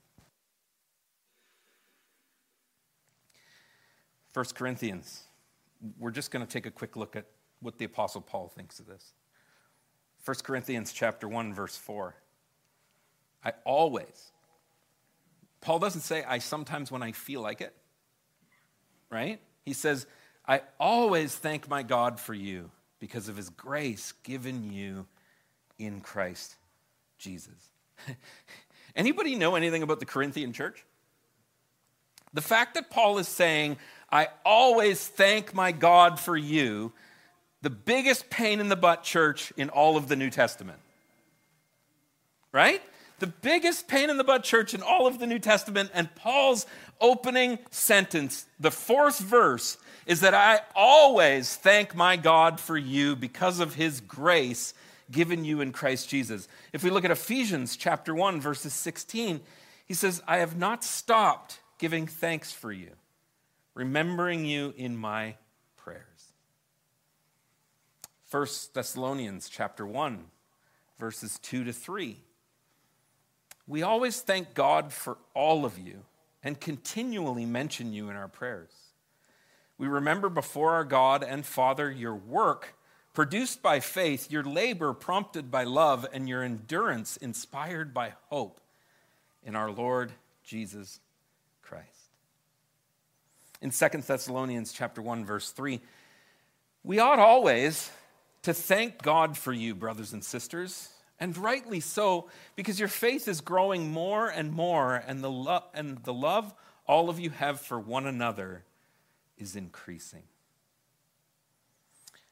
1 4.33 4.45
Corinthians. 4.55 5.25
We're 5.99 6.09
just 6.09 6.31
going 6.31 6.43
to 6.43 6.51
take 6.51 6.65
a 6.65 6.71
quick 6.71 6.95
look 6.95 7.15
at 7.15 7.25
what 7.59 7.77
the 7.77 7.85
apostle 7.85 8.21
Paul 8.21 8.47
thinks 8.47 8.79
of 8.79 8.87
this. 8.87 9.13
1 10.25 10.37
Corinthians 10.43 10.91
chapter 10.91 11.27
1 11.27 11.53
verse 11.53 11.77
4. 11.77 12.15
I 13.45 13.53
always 13.63 14.31
Paul 15.61 15.77
doesn't 15.77 16.01
say 16.01 16.23
I 16.23 16.39
sometimes 16.39 16.91
when 16.91 17.03
I 17.03 17.11
feel 17.11 17.41
like 17.41 17.61
it. 17.61 17.75
Right? 19.11 19.39
He 19.65 19.73
says 19.73 20.07
I 20.47 20.61
always 20.79 21.35
thank 21.35 21.69
my 21.69 21.83
God 21.83 22.19
for 22.19 22.33
you 22.33 22.71
because 22.99 23.27
of 23.27 23.35
his 23.35 23.49
grace 23.49 24.13
given 24.23 24.71
you 24.71 25.05
in 25.77 25.99
Christ 26.01 26.55
Jesus. 27.17 27.71
Anybody 28.95 29.35
know 29.35 29.55
anything 29.55 29.83
about 29.83 29.99
the 29.99 30.05
Corinthian 30.05 30.53
church? 30.53 30.85
The 32.33 32.41
fact 32.41 32.75
that 32.75 32.89
Paul 32.89 33.17
is 33.17 33.27
saying, 33.27 33.77
I 34.11 34.29
always 34.45 35.05
thank 35.05 35.53
my 35.53 35.71
God 35.71 36.19
for 36.19 36.37
you, 36.37 36.93
the 37.61 37.69
biggest 37.69 38.29
pain 38.29 38.59
in 38.59 38.69
the 38.69 38.75
butt 38.75 39.03
church 39.03 39.51
in 39.57 39.69
all 39.69 39.97
of 39.97 40.07
the 40.07 40.15
New 40.15 40.29
Testament. 40.29 40.79
Right? 42.51 42.81
The 43.19 43.27
biggest 43.27 43.87
pain 43.87 44.09
in 44.09 44.17
the 44.17 44.23
butt 44.23 44.43
church 44.43 44.73
in 44.73 44.81
all 44.81 45.07
of 45.07 45.19
the 45.19 45.27
New 45.27 45.39
Testament, 45.39 45.91
and 45.93 46.13
Paul's 46.15 46.65
opening 47.01 47.59
sentence, 47.71 48.45
the 48.59 48.71
fourth 48.71 49.19
verse, 49.19 49.77
is 50.07 50.21
that 50.21 50.33
I 50.33 50.61
always 50.73 51.53
thank 51.57 51.93
my 51.93 52.15
God 52.15 52.61
for 52.61 52.77
you 52.77 53.15
because 53.15 53.59
of 53.59 53.75
his 53.75 53.99
grace 53.99 54.73
given 55.11 55.43
you 55.43 55.59
in 55.59 55.73
Christ 55.73 56.07
Jesus. 56.07 56.47
If 56.71 56.81
we 56.81 56.89
look 56.89 57.03
at 57.03 57.11
Ephesians 57.11 57.75
chapter 57.75 58.15
1 58.15 58.39
verses 58.39 58.73
16, 58.73 59.41
he 59.85 59.93
says, 59.93 60.23
"I 60.25 60.37
have 60.37 60.57
not 60.57 60.83
stopped 60.83 61.59
giving 61.77 62.07
thanks 62.07 62.53
for 62.53 62.71
you, 62.71 62.95
remembering 63.73 64.45
you 64.45 64.73
in 64.77 64.95
my 64.95 65.35
prayers." 65.75 66.31
1 68.23 68.73
Thessalonians 68.73 69.49
chapter 69.49 69.85
1 69.85 70.31
verses 70.97 71.37
2 71.39 71.65
to 71.65 71.73
3. 71.73 72.23
We 73.67 73.83
always 73.83 74.21
thank 74.21 74.53
God 74.53 74.93
for 74.93 75.17
all 75.33 75.65
of 75.65 75.77
you 75.77 76.05
and 76.41 76.59
continually 76.61 77.45
mention 77.45 77.91
you 77.91 78.09
in 78.09 78.15
our 78.15 78.29
prayers. 78.29 78.86
We 79.77 79.87
remember 79.87 80.29
before 80.29 80.71
our 80.71 80.83
God 80.83 81.23
and 81.23 81.45
Father 81.45 81.91
your 81.91 82.15
work 82.15 82.75
produced 83.13 83.61
by 83.61 83.79
faith, 83.79 84.31
your 84.31 84.43
labor 84.43 84.93
prompted 84.93 85.49
by 85.49 85.63
love, 85.63 86.05
and 86.13 86.29
your 86.29 86.43
endurance 86.43 87.17
inspired 87.17 87.93
by 87.93 88.13
hope 88.29 88.61
in 89.43 89.55
our 89.55 89.71
Lord 89.71 90.11
Jesus 90.43 90.99
Christ. 91.63 91.87
In 93.61 93.71
2 93.71 94.01
Thessalonians 94.01 94.71
chapter 94.71 95.01
1 95.01 95.25
verse 95.25 95.51
3, 95.51 95.81
we 96.83 96.99
ought 96.99 97.19
always 97.19 97.89
to 98.43 98.53
thank 98.53 99.01
God 99.01 99.35
for 99.35 99.51
you, 99.51 99.73
brothers 99.73 100.13
and 100.13 100.23
sisters, 100.23 100.89
and 101.19 101.35
rightly 101.37 101.79
so, 101.79 102.29
because 102.55 102.79
your 102.79 102.87
faith 102.87 103.27
is 103.27 103.41
growing 103.41 103.91
more 103.91 104.27
and 104.27 104.51
more, 104.51 104.95
and 104.95 105.23
the, 105.23 105.31
lo- 105.31 105.63
and 105.73 105.97
the 106.03 106.13
love 106.13 106.53
all 106.85 107.09
of 107.09 107.19
you 107.19 107.31
have 107.31 107.59
for 107.59 107.79
one 107.79 108.05
another 108.05 108.63
is 109.37 109.55
increasing. 109.55 110.23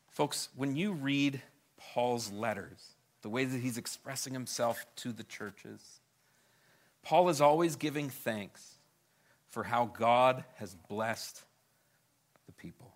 Folks, 0.10 0.50
when 0.56 0.76
you 0.76 0.94
read 0.94 1.42
Paul's 1.78 2.32
letters, 2.32 2.94
the 3.22 3.30
way 3.30 3.46
that 3.46 3.60
he's 3.60 3.78
expressing 3.78 4.34
himself 4.34 4.86
to 4.98 5.12
the 5.12 5.24
churches, 5.24 6.00
Paul 7.04 7.30
is 7.30 7.42
always 7.42 7.76
giving 7.76 8.10
thanks 8.10 8.76
for 9.50 9.64
how 9.64 9.86
God 9.86 10.44
has 10.56 10.74
blessed 10.74 11.44
the 12.46 12.52
people. 12.52 12.94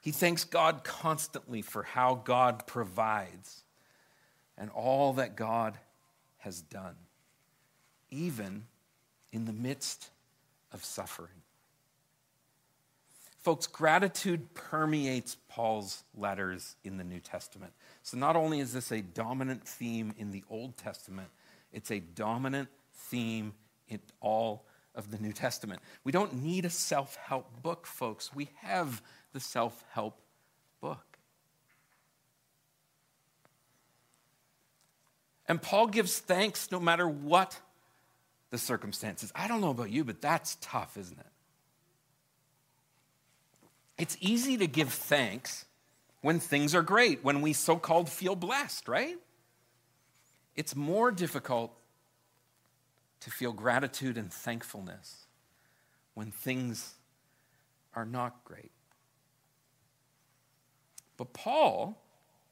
He 0.00 0.10
thanks 0.10 0.44
God 0.44 0.84
constantly 0.84 1.62
for 1.62 1.82
how 1.82 2.14
God 2.14 2.66
provides 2.66 3.62
and 4.56 4.70
all 4.70 5.14
that 5.14 5.36
God 5.36 5.78
has 6.38 6.60
done, 6.60 6.96
even 8.10 8.64
in 9.32 9.44
the 9.44 9.52
midst 9.52 10.10
of 10.72 10.84
suffering. 10.84 11.42
Folks, 13.48 13.66
gratitude 13.66 14.52
permeates 14.52 15.38
Paul's 15.48 16.04
letters 16.14 16.76
in 16.84 16.98
the 16.98 17.02
New 17.02 17.18
Testament. 17.18 17.72
So 18.02 18.18
not 18.18 18.36
only 18.36 18.60
is 18.60 18.74
this 18.74 18.92
a 18.92 19.00
dominant 19.00 19.66
theme 19.66 20.12
in 20.18 20.32
the 20.32 20.44
Old 20.50 20.76
Testament, 20.76 21.28
it's 21.72 21.90
a 21.90 21.98
dominant 21.98 22.68
theme 22.92 23.54
in 23.88 24.00
all 24.20 24.66
of 24.94 25.10
the 25.10 25.16
New 25.16 25.32
Testament. 25.32 25.80
We 26.04 26.12
don't 26.12 26.42
need 26.42 26.66
a 26.66 26.70
self 26.70 27.16
help 27.16 27.62
book, 27.62 27.86
folks. 27.86 28.34
We 28.34 28.50
have 28.56 29.00
the 29.32 29.40
self 29.40 29.82
help 29.92 30.20
book. 30.82 31.18
And 35.48 35.62
Paul 35.62 35.86
gives 35.86 36.18
thanks 36.18 36.70
no 36.70 36.80
matter 36.80 37.08
what 37.08 37.58
the 38.50 38.58
circumstances. 38.58 39.32
I 39.34 39.48
don't 39.48 39.62
know 39.62 39.70
about 39.70 39.88
you, 39.88 40.04
but 40.04 40.20
that's 40.20 40.58
tough, 40.60 40.98
isn't 40.98 41.18
it? 41.18 41.26
It's 43.98 44.16
easy 44.20 44.56
to 44.58 44.66
give 44.66 44.92
thanks 44.92 45.64
when 46.20 46.40
things 46.40 46.74
are 46.74 46.82
great, 46.82 47.24
when 47.24 47.42
we 47.42 47.52
so 47.52 47.76
called 47.76 48.08
feel 48.08 48.36
blessed, 48.36 48.88
right? 48.88 49.16
It's 50.54 50.74
more 50.74 51.10
difficult 51.10 51.72
to 53.20 53.30
feel 53.30 53.52
gratitude 53.52 54.16
and 54.16 54.32
thankfulness 54.32 55.26
when 56.14 56.30
things 56.30 56.94
are 57.94 58.06
not 58.06 58.44
great. 58.44 58.70
But 61.16 61.32
Paul 61.32 62.00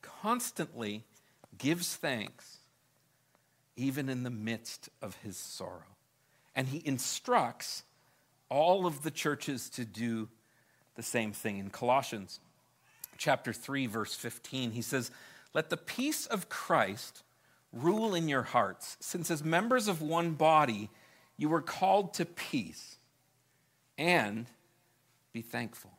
constantly 0.03 1.05
gives 1.57 1.95
thanks 1.95 2.59
even 3.77 4.09
in 4.09 4.23
the 4.23 4.31
midst 4.31 4.89
of 5.03 5.17
his 5.23 5.37
sorrow. 5.37 5.97
And 6.55 6.69
he 6.69 6.83
instructs 6.85 7.85
all 8.49 8.87
of 8.87 9.03
the 9.03 9.11
churches 9.11 9.69
to 9.71 9.85
do 9.85 10.29
the 10.97 11.03
same 11.03 11.33
thing. 11.33 11.59
In 11.59 11.71
Colossians 11.71 12.41
chapter 13.19 13.53
3 13.53 13.87
verse 13.87 14.15
15, 14.15 14.73
he 14.73 14.83
says, 14.83 15.11
"Let 15.55 15.71
the 15.71 15.77
peace 15.77 16.27
of 16.27 16.49
Christ 16.49 17.23
rule 17.73 18.15
in 18.15 18.29
your 18.29 18.43
hearts, 18.43 18.97
since 19.01 19.31
as 19.31 19.45
members 19.45 19.89
of 19.89 20.03
one 20.03 20.33
body 20.33 20.91
you 21.37 21.49
were 21.49 21.63
called 21.63 22.15
to 22.15 22.25
peace, 22.25 22.97
and 23.97 24.47
be 25.33 25.43
thankful." 25.43 25.93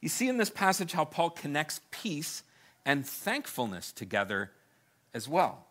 You 0.00 0.08
see 0.10 0.28
in 0.28 0.36
this 0.36 0.50
passage 0.50 0.92
how 0.92 1.06
Paul 1.06 1.30
connects 1.30 1.80
peace 1.90 2.42
and 2.84 3.08
thankfulness 3.08 3.90
together 3.90 4.52
as 5.14 5.26
well. 5.26 5.66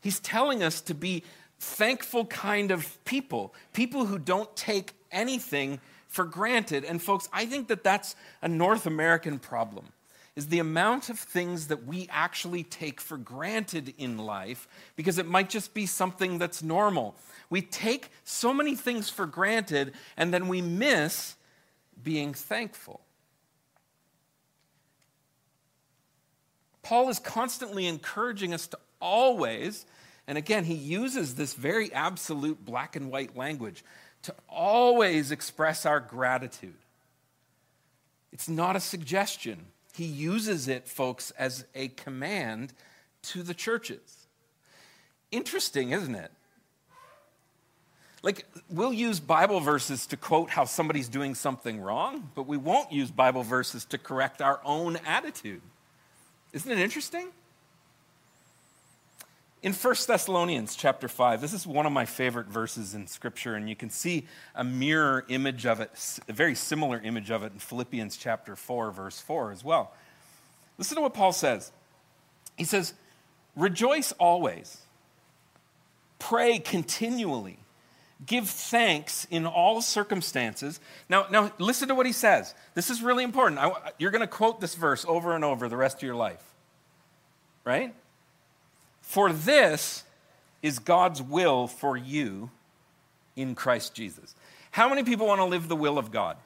He's 0.00 0.18
telling 0.18 0.62
us 0.62 0.80
to 0.80 0.94
be 0.94 1.22
thankful 1.58 2.26
kind 2.26 2.70
of 2.70 3.02
people, 3.04 3.54
people 3.72 4.06
who 4.06 4.18
don't 4.18 4.56
take 4.56 4.94
anything 5.10 5.80
for 6.12 6.24
granted. 6.24 6.84
And 6.84 7.02
folks, 7.02 7.28
I 7.32 7.46
think 7.46 7.68
that 7.68 7.82
that's 7.82 8.14
a 8.42 8.48
North 8.48 8.86
American 8.86 9.38
problem. 9.38 9.86
Is 10.34 10.46
the 10.46 10.60
amount 10.60 11.10
of 11.10 11.18
things 11.18 11.66
that 11.66 11.84
we 11.84 12.08
actually 12.10 12.62
take 12.62 13.02
for 13.02 13.18
granted 13.18 13.92
in 13.98 14.16
life 14.16 14.66
because 14.96 15.18
it 15.18 15.26
might 15.26 15.50
just 15.50 15.74
be 15.74 15.84
something 15.84 16.38
that's 16.38 16.62
normal. 16.62 17.16
We 17.50 17.60
take 17.60 18.10
so 18.24 18.54
many 18.54 18.74
things 18.74 19.10
for 19.10 19.26
granted 19.26 19.92
and 20.16 20.32
then 20.32 20.48
we 20.48 20.62
miss 20.62 21.34
being 22.02 22.32
thankful. 22.32 23.02
Paul 26.82 27.10
is 27.10 27.18
constantly 27.18 27.86
encouraging 27.86 28.54
us 28.54 28.66
to 28.68 28.78
always, 29.00 29.84
and 30.26 30.38
again, 30.38 30.64
he 30.64 30.74
uses 30.74 31.34
this 31.34 31.52
very 31.52 31.92
absolute 31.92 32.64
black 32.64 32.96
and 32.96 33.10
white 33.10 33.36
language, 33.36 33.84
to 34.22 34.34
always 34.48 35.30
express 35.30 35.84
our 35.84 36.00
gratitude. 36.00 36.74
It's 38.32 38.48
not 38.48 38.76
a 38.76 38.80
suggestion. 38.80 39.66
He 39.94 40.04
uses 40.04 40.68
it, 40.68 40.88
folks, 40.88 41.32
as 41.32 41.66
a 41.74 41.88
command 41.88 42.72
to 43.22 43.42
the 43.42 43.54
churches. 43.54 44.26
Interesting, 45.30 45.90
isn't 45.90 46.14
it? 46.14 46.30
Like, 48.22 48.46
we'll 48.70 48.92
use 48.92 49.18
Bible 49.18 49.58
verses 49.60 50.06
to 50.06 50.16
quote 50.16 50.50
how 50.50 50.64
somebody's 50.64 51.08
doing 51.08 51.34
something 51.34 51.80
wrong, 51.80 52.30
but 52.34 52.46
we 52.46 52.56
won't 52.56 52.92
use 52.92 53.10
Bible 53.10 53.42
verses 53.42 53.84
to 53.86 53.98
correct 53.98 54.40
our 54.40 54.60
own 54.64 54.96
attitude. 55.04 55.60
Isn't 56.52 56.70
it 56.70 56.78
interesting? 56.78 57.28
In 59.62 59.72
1 59.72 59.94
Thessalonians 60.08 60.74
chapter 60.74 61.06
5, 61.06 61.40
this 61.40 61.52
is 61.52 61.68
one 61.68 61.86
of 61.86 61.92
my 61.92 62.04
favorite 62.04 62.48
verses 62.48 62.94
in 62.94 63.06
Scripture, 63.06 63.54
and 63.54 63.68
you 63.68 63.76
can 63.76 63.90
see 63.90 64.26
a 64.56 64.64
mirror 64.64 65.24
image 65.28 65.66
of 65.66 65.78
it, 65.78 65.92
a 66.28 66.32
very 66.32 66.56
similar 66.56 67.00
image 67.00 67.30
of 67.30 67.44
it 67.44 67.52
in 67.52 67.60
Philippians 67.60 68.16
chapter 68.16 68.56
4, 68.56 68.90
verse 68.90 69.20
4 69.20 69.52
as 69.52 69.62
well. 69.62 69.92
Listen 70.78 70.96
to 70.96 71.00
what 71.02 71.14
Paul 71.14 71.32
says. 71.32 71.70
He 72.56 72.64
says, 72.64 72.94
Rejoice 73.54 74.10
always, 74.12 74.78
pray 76.18 76.58
continually, 76.58 77.60
give 78.26 78.48
thanks 78.48 79.28
in 79.30 79.46
all 79.46 79.80
circumstances. 79.80 80.80
Now, 81.08 81.26
now 81.30 81.52
listen 81.58 81.86
to 81.86 81.94
what 81.94 82.06
he 82.06 82.12
says. 82.12 82.52
This 82.74 82.90
is 82.90 83.00
really 83.00 83.22
important. 83.22 83.60
I, 83.60 83.92
you're 83.96 84.10
going 84.10 84.22
to 84.22 84.26
quote 84.26 84.60
this 84.60 84.74
verse 84.74 85.04
over 85.06 85.36
and 85.36 85.44
over 85.44 85.68
the 85.68 85.76
rest 85.76 85.98
of 85.98 86.02
your 86.02 86.16
life, 86.16 86.42
right? 87.62 87.94
For 89.12 89.30
this 89.30 90.04
is 90.62 90.78
God's 90.78 91.20
will 91.20 91.66
for 91.66 91.98
you 91.98 92.50
in 93.36 93.54
Christ 93.54 93.92
Jesus. 93.92 94.34
How 94.70 94.88
many 94.88 95.04
people 95.04 95.26
want 95.26 95.38
to 95.38 95.44
live 95.44 95.68
the 95.68 95.76
will 95.76 95.98
of 95.98 96.10
God? 96.10 96.38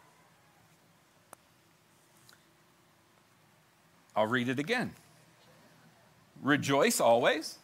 I'll 4.16 4.26
read 4.26 4.48
it 4.48 4.58
again. 4.58 4.94
Rejoice 6.42 6.98
always, 6.98 7.58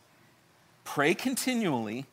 pray 0.84 1.14
continually, 1.14 2.06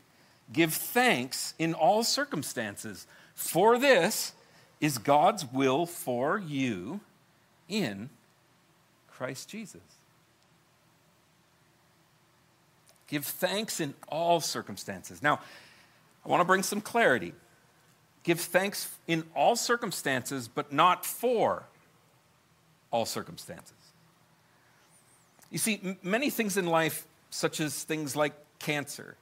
give 0.52 0.73
thanks 0.73 1.54
in 1.60 1.75
all 1.75 2.04
circumstances, 2.04 3.06
for 3.36 3.78
this 3.78 4.34
is 4.82 4.97
God's 4.97 5.45
will 5.45 5.86
for 5.86 6.39
you 6.39 7.02
in 7.67 8.10
Christ 9.08 9.47
Jesus. 9.47 9.99
Give 13.10 13.26
thanks 13.26 13.80
in 13.80 13.93
all 14.08 14.39
circumstances. 14.39 15.22
Now, 15.22 15.39
I 16.26 16.30
want 16.30 16.41
to 16.41 16.45
bring 16.45 16.63
some 16.63 16.80
clarity. 16.80 17.34
Give 18.24 18.39
thanks 18.39 18.89
in 19.08 19.24
all 19.36 19.56
circumstances, 19.56 20.48
but 20.48 20.72
not 20.72 21.06
for 21.06 21.63
all 22.91 23.06
circumstances. 23.06 23.74
You 25.50 25.58
see, 25.58 25.80
m- 25.84 25.98
many 26.04 26.30
things 26.30 26.58
in 26.58 26.67
life, 26.67 27.08
such 27.32 27.60
as 27.60 27.84
things 27.84 28.15
like 28.15 28.34
cancer, 28.60 29.15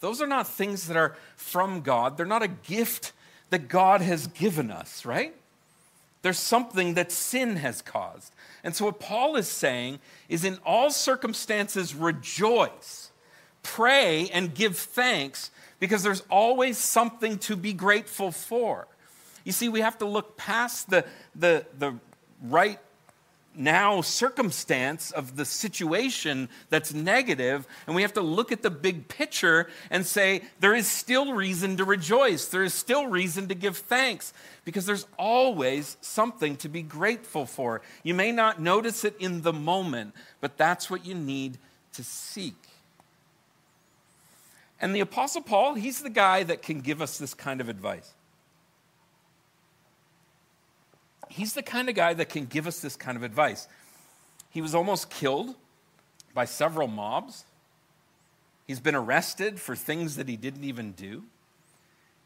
those 0.00 0.20
are 0.20 0.26
not 0.26 0.48
things 0.48 0.88
that 0.88 0.96
are 0.96 1.16
from 1.36 1.82
God. 1.82 2.16
They're 2.16 2.26
not 2.26 2.42
a 2.42 2.48
gift 2.48 3.12
that 3.50 3.68
God 3.68 4.00
has 4.00 4.26
given 4.26 4.70
us, 4.70 5.04
right? 5.04 5.34
There's 6.22 6.38
something 6.38 6.94
that 6.94 7.10
sin 7.10 7.56
has 7.56 7.82
caused. 7.82 8.32
And 8.64 8.74
so, 8.74 8.86
what 8.86 9.00
Paul 9.00 9.36
is 9.36 9.48
saying 9.48 9.98
is 10.28 10.44
in 10.44 10.58
all 10.64 10.90
circumstances, 10.90 11.94
rejoice, 11.94 13.10
pray, 13.62 14.30
and 14.32 14.54
give 14.54 14.78
thanks 14.78 15.50
because 15.80 16.04
there's 16.04 16.22
always 16.30 16.78
something 16.78 17.38
to 17.38 17.56
be 17.56 17.72
grateful 17.72 18.30
for. 18.30 18.86
You 19.44 19.50
see, 19.50 19.68
we 19.68 19.80
have 19.80 19.98
to 19.98 20.06
look 20.06 20.36
past 20.36 20.90
the, 20.90 21.04
the, 21.34 21.66
the 21.76 21.96
right 22.40 22.78
now 23.54 24.00
circumstance 24.00 25.10
of 25.10 25.36
the 25.36 25.44
situation 25.44 26.48
that's 26.70 26.94
negative, 26.94 27.66
and 27.86 27.94
we 27.94 28.02
have 28.02 28.14
to 28.14 28.20
look 28.20 28.52
at 28.52 28.62
the 28.62 28.70
big 28.70 29.08
picture 29.08 29.68
and 29.90 30.06
say, 30.06 30.42
there 30.60 30.74
is 30.74 30.86
still 30.86 31.32
reason 31.32 31.76
to 31.76 31.84
rejoice. 31.84 32.46
There 32.46 32.62
is 32.62 32.74
still 32.74 33.06
reason 33.06 33.48
to 33.48 33.54
give 33.54 33.76
thanks 33.76 34.32
because 34.64 34.86
there's 34.86 35.06
always 35.18 35.96
something 36.00 36.56
to 36.58 36.68
be 36.68 36.82
grateful 36.82 37.46
for. 37.46 37.82
You 38.02 38.14
may 38.14 38.32
not 38.32 38.60
notice 38.60 39.04
it 39.04 39.16
in 39.18 39.42
the 39.42 39.52
moment, 39.52 40.14
but 40.40 40.56
that's 40.56 40.90
what 40.90 41.04
you 41.04 41.14
need 41.14 41.58
to 41.94 42.02
seek. 42.02 42.56
And 44.80 44.94
the 44.94 45.00
Apostle 45.00 45.42
Paul, 45.42 45.74
he's 45.74 46.02
the 46.02 46.10
guy 46.10 46.42
that 46.42 46.62
can 46.62 46.80
give 46.80 47.00
us 47.00 47.18
this 47.18 47.34
kind 47.34 47.60
of 47.60 47.68
advice. 47.68 48.12
He's 51.32 51.54
the 51.54 51.62
kind 51.62 51.88
of 51.88 51.94
guy 51.94 52.14
that 52.14 52.28
can 52.28 52.46
give 52.46 52.66
us 52.66 52.80
this 52.80 52.96
kind 52.96 53.16
of 53.16 53.22
advice. 53.22 53.66
He 54.50 54.60
was 54.60 54.74
almost 54.74 55.10
killed 55.10 55.54
by 56.34 56.44
several 56.44 56.88
mobs. 56.88 57.44
He's 58.66 58.80
been 58.80 58.94
arrested 58.94 59.58
for 59.58 59.74
things 59.74 60.16
that 60.16 60.28
he 60.28 60.36
didn't 60.36 60.64
even 60.64 60.92
do. 60.92 61.24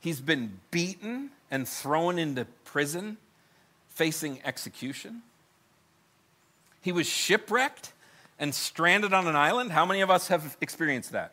He's 0.00 0.20
been 0.20 0.60
beaten 0.70 1.30
and 1.50 1.66
thrown 1.66 2.18
into 2.18 2.46
prison, 2.64 3.16
facing 3.88 4.40
execution. 4.44 5.22
He 6.82 6.92
was 6.92 7.06
shipwrecked 7.06 7.92
and 8.38 8.54
stranded 8.54 9.12
on 9.12 9.26
an 9.26 9.36
island. 9.36 9.72
How 9.72 9.86
many 9.86 10.00
of 10.00 10.10
us 10.10 10.28
have 10.28 10.56
experienced 10.60 11.12
that? 11.12 11.32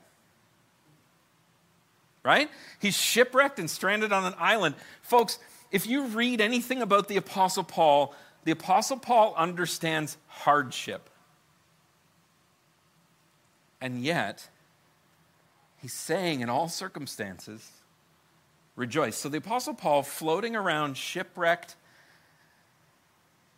Right? 2.24 2.50
He's 2.80 2.96
shipwrecked 2.96 3.60
and 3.60 3.70
stranded 3.70 4.14
on 4.14 4.26
an 4.26 4.34
island. 4.40 4.76
Folks, 5.02 5.40
if 5.74 5.88
you 5.88 6.06
read 6.06 6.40
anything 6.40 6.84
about 6.84 7.08
the 7.08 7.18
Apostle 7.18 7.64
Paul, 7.64 8.14
the 8.44 8.52
Apostle 8.52 8.98
Paul 8.98 9.34
understands 9.36 10.18
hardship. 10.28 11.10
And 13.82 14.04
yet, 14.04 14.48
he's 15.82 15.92
saying 15.92 16.42
in 16.42 16.50
all 16.50 16.70
circumstances, 16.70 17.68
rejoice. 18.76 19.18
So 19.18 19.30
the 19.30 19.40
Apostle 19.40 19.74
Paul, 19.74 20.04
floating 20.04 20.56
around 20.56 20.96
shipwrecked 20.96 21.76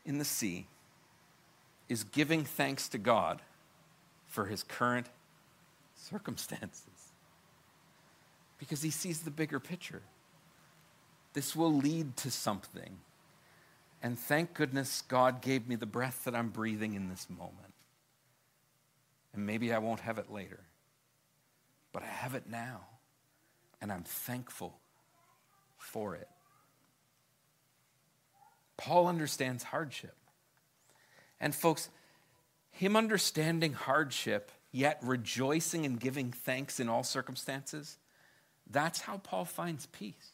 in 0.05 0.17
the 0.17 0.25
sea, 0.25 0.67
is 1.89 2.05
giving 2.05 2.45
thanks 2.45 2.87
to 2.89 2.97
God 2.97 3.41
for 4.25 4.45
his 4.45 4.63
current 4.63 5.07
circumstances 5.95 7.11
because 8.57 8.81
he 8.81 8.89
sees 8.89 9.19
the 9.19 9.31
bigger 9.31 9.59
picture. 9.59 10.01
This 11.35 11.53
will 11.53 11.73
lead 11.73 12.15
to 12.17 12.31
something. 12.31 12.97
And 14.01 14.17
thank 14.17 14.53
goodness 14.53 15.03
God 15.07 15.41
gave 15.41 15.67
me 15.67 15.75
the 15.75 15.85
breath 15.85 16.23
that 16.23 16.33
I'm 16.33 16.47
breathing 16.47 16.93
in 16.93 17.09
this 17.09 17.27
moment. 17.29 17.73
And 19.33 19.45
maybe 19.45 19.73
I 19.73 19.79
won't 19.79 19.99
have 19.99 20.17
it 20.17 20.31
later, 20.31 20.61
but 21.91 22.03
I 22.03 22.07
have 22.07 22.35
it 22.35 22.49
now. 22.49 22.81
And 23.81 23.91
I'm 23.91 24.03
thankful 24.03 24.79
for 25.77 26.15
it. 26.15 26.29
Paul 28.77 29.07
understands 29.07 29.63
hardship. 29.63 30.15
And, 31.41 31.53
folks, 31.53 31.89
him 32.71 32.95
understanding 32.95 33.73
hardship, 33.73 34.51
yet 34.71 34.99
rejoicing 35.03 35.85
and 35.85 35.99
giving 35.99 36.31
thanks 36.31 36.79
in 36.79 36.87
all 36.87 37.03
circumstances, 37.03 37.97
that's 38.71 39.01
how 39.01 39.17
Paul 39.17 39.43
finds 39.43 39.85
peace. 39.87 40.31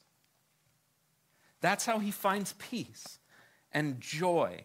That's 1.62 1.86
how 1.86 2.00
he 2.00 2.12
finds 2.12 2.54
peace 2.54 3.19
and 3.71 4.02
joy. 4.02 4.63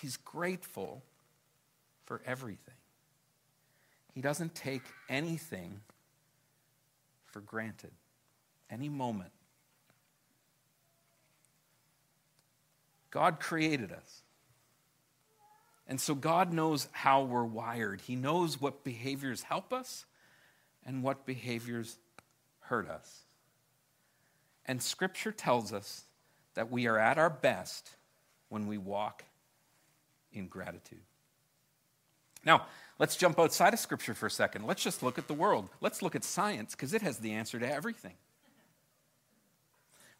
He's 0.00 0.16
grateful 0.16 1.02
for 2.06 2.22
everything. 2.26 2.74
He 4.14 4.22
doesn't 4.22 4.54
take 4.54 4.82
anything 5.10 5.80
for 7.26 7.40
granted, 7.40 7.92
any 8.70 8.88
moment. 8.88 9.30
God 13.10 13.40
created 13.40 13.92
us. 13.92 14.22
And 15.86 16.00
so 16.00 16.14
God 16.14 16.52
knows 16.52 16.88
how 16.92 17.22
we're 17.22 17.44
wired. 17.44 18.00
He 18.00 18.16
knows 18.16 18.60
what 18.60 18.84
behaviors 18.84 19.42
help 19.42 19.72
us 19.72 20.06
and 20.84 21.02
what 21.02 21.26
behaviors 21.26 21.98
hurt 22.60 22.88
us. 22.88 23.26
And 24.64 24.82
Scripture 24.82 25.30
tells 25.30 25.72
us 25.72 26.05
that 26.56 26.70
we 26.70 26.86
are 26.86 26.98
at 26.98 27.16
our 27.16 27.30
best 27.30 27.88
when 28.48 28.66
we 28.66 28.76
walk 28.76 29.24
in 30.32 30.48
gratitude. 30.48 31.00
Now, 32.44 32.66
let's 32.98 33.16
jump 33.16 33.38
outside 33.38 33.72
of 33.72 33.78
Scripture 33.78 34.14
for 34.14 34.26
a 34.26 34.30
second. 34.30 34.66
Let's 34.66 34.82
just 34.82 35.02
look 35.02 35.18
at 35.18 35.28
the 35.28 35.34
world. 35.34 35.70
Let's 35.80 36.02
look 36.02 36.14
at 36.14 36.24
science 36.24 36.74
because 36.74 36.92
it 36.92 37.02
has 37.02 37.18
the 37.18 37.32
answer 37.32 37.58
to 37.58 37.72
everything 37.72 38.14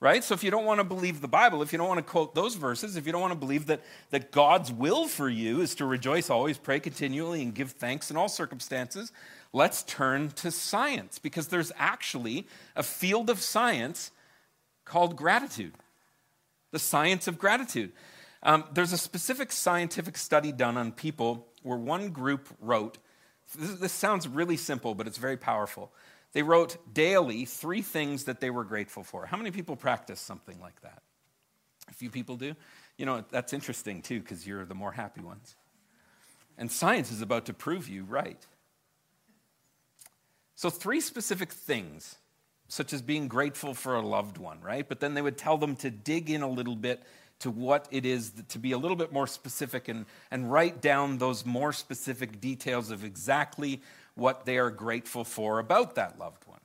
right? 0.01 0.23
So 0.23 0.35
if 0.35 0.45
you 0.45 0.51
don't 0.51 0.65
want 0.65 0.79
to 0.79 0.85
believe 0.85 1.21
the 1.21 1.29
Bible, 1.29 1.63
if 1.63 1.73
you 1.73 1.79
don't 1.79 1.89
want 1.89 1.99
to 1.99 2.11
quote 2.11 2.35
those 2.35 2.55
verses, 2.55 2.97
if 2.97 3.07
you 3.07 3.13
don't 3.13 3.21
want 3.21 3.33
to 3.33 3.39
believe 3.39 3.67
that, 3.67 3.83
that 4.11 4.31
God's 4.31 4.71
will 4.71 5.09
for 5.09 5.29
you 5.29 5.61
is 5.61 5.75
to 5.77 5.87
rejoice 5.87 6.29
always, 6.29 6.59
pray 6.59 6.81
continually, 6.81 7.43
and 7.43 7.55
give 7.55 7.73
thanks 7.73 8.11
in 8.11 8.17
all 8.17 8.29
circumstances, 8.29 9.13
let's 9.53 9.83
turn 9.85 10.31
to 10.31 10.51
science 10.51 11.19
because 11.19 11.49
there's 11.49 11.73
actually 11.77 12.47
a 12.75 12.83
field 12.83 13.31
of 13.31 13.41
science 13.41 14.11
called 14.85 15.17
gratitude 15.17 15.75
the 16.77 16.81
science 16.81 17.27
of 17.27 17.39
gratitude. 17.39 17.91
Um, 18.43 18.65
there's 18.71 18.93
a 18.93 18.99
specific 18.99 19.51
scientific 19.51 20.19
study 20.19 20.53
done 20.53 20.77
on 20.77 20.93
people 20.93 21.49
where 21.63 21.79
one 21.79 22.11
group 22.11 22.49
wrote, 22.61 22.99
this, 23.55 23.77
this 23.77 23.93
sounds 23.93 24.29
really 24.29 24.59
simple, 24.59 24.95
but 24.95 25.07
it's 25.07 25.17
very 25.17 25.39
powerful. 25.39 25.91
They 26.35 26.43
wrote 26.43 26.77
daily 26.93 27.47
three 27.47 27.81
things 27.81 28.25
that 28.25 28.41
they 28.41 28.51
were 28.51 28.63
grateful 28.63 29.05
for. 29.05 29.25
How 29.25 29.39
many 29.39 29.51
people 29.51 29.75
practice 29.75 30.21
something 30.21 30.61
like 30.61 30.79
that? 30.83 31.01
A 31.89 31.95
few 31.95 32.11
people 32.11 32.37
do. 32.37 32.55
You 32.99 33.07
know, 33.07 33.25
that's 33.31 33.55
interesting 33.55 34.03
too, 34.03 34.21
because 34.21 34.47
you're 34.47 34.67
the 34.67 34.75
more 34.75 34.93
happy 34.93 35.23
ones. 35.23 35.57
And 36.59 36.71
science 36.71 37.11
is 37.11 37.23
about 37.23 37.47
to 37.47 37.55
prove 37.55 37.89
you 37.89 38.05
right. 38.05 38.47
So, 40.57 40.69
three 40.69 41.01
specific 41.01 41.53
things, 41.53 42.17
such 42.69 42.93
as 42.93 43.03
being 43.03 43.29
grateful 43.29 43.75
for 43.75 43.95
a 43.95 44.03
loved 44.03 44.39
one, 44.39 44.61
right? 44.61 44.89
But 44.89 45.01
then 45.01 45.15
they 45.15 45.23
would 45.23 45.39
tell 45.39 45.59
them 45.59 45.77
to 45.77 45.91
dig 45.91 46.31
in 46.31 46.43
a 46.43 46.49
little 46.49 46.77
bit 46.77 47.03
to 47.41 47.51
what 47.51 47.87
it 47.91 48.07
is, 48.07 48.33
to 48.49 48.59
be 48.59 48.73
a 48.73 48.79
little 48.79 48.97
bit 48.97 49.13
more 49.13 49.27
specific 49.27 49.89
and, 49.89 50.07
and 50.31 50.51
write 50.51 50.81
down 50.81 51.19
those 51.19 51.45
more 51.45 51.73
specific 51.73 52.41
details 52.41 52.91
of 52.91 53.05
exactly 53.05 53.83
what 54.15 54.47
they 54.47 54.57
are 54.57 54.71
grateful 54.71 55.25
for 55.25 55.59
about 55.59 55.95
that 55.97 56.19
loved 56.19 56.47
one. 56.47 56.61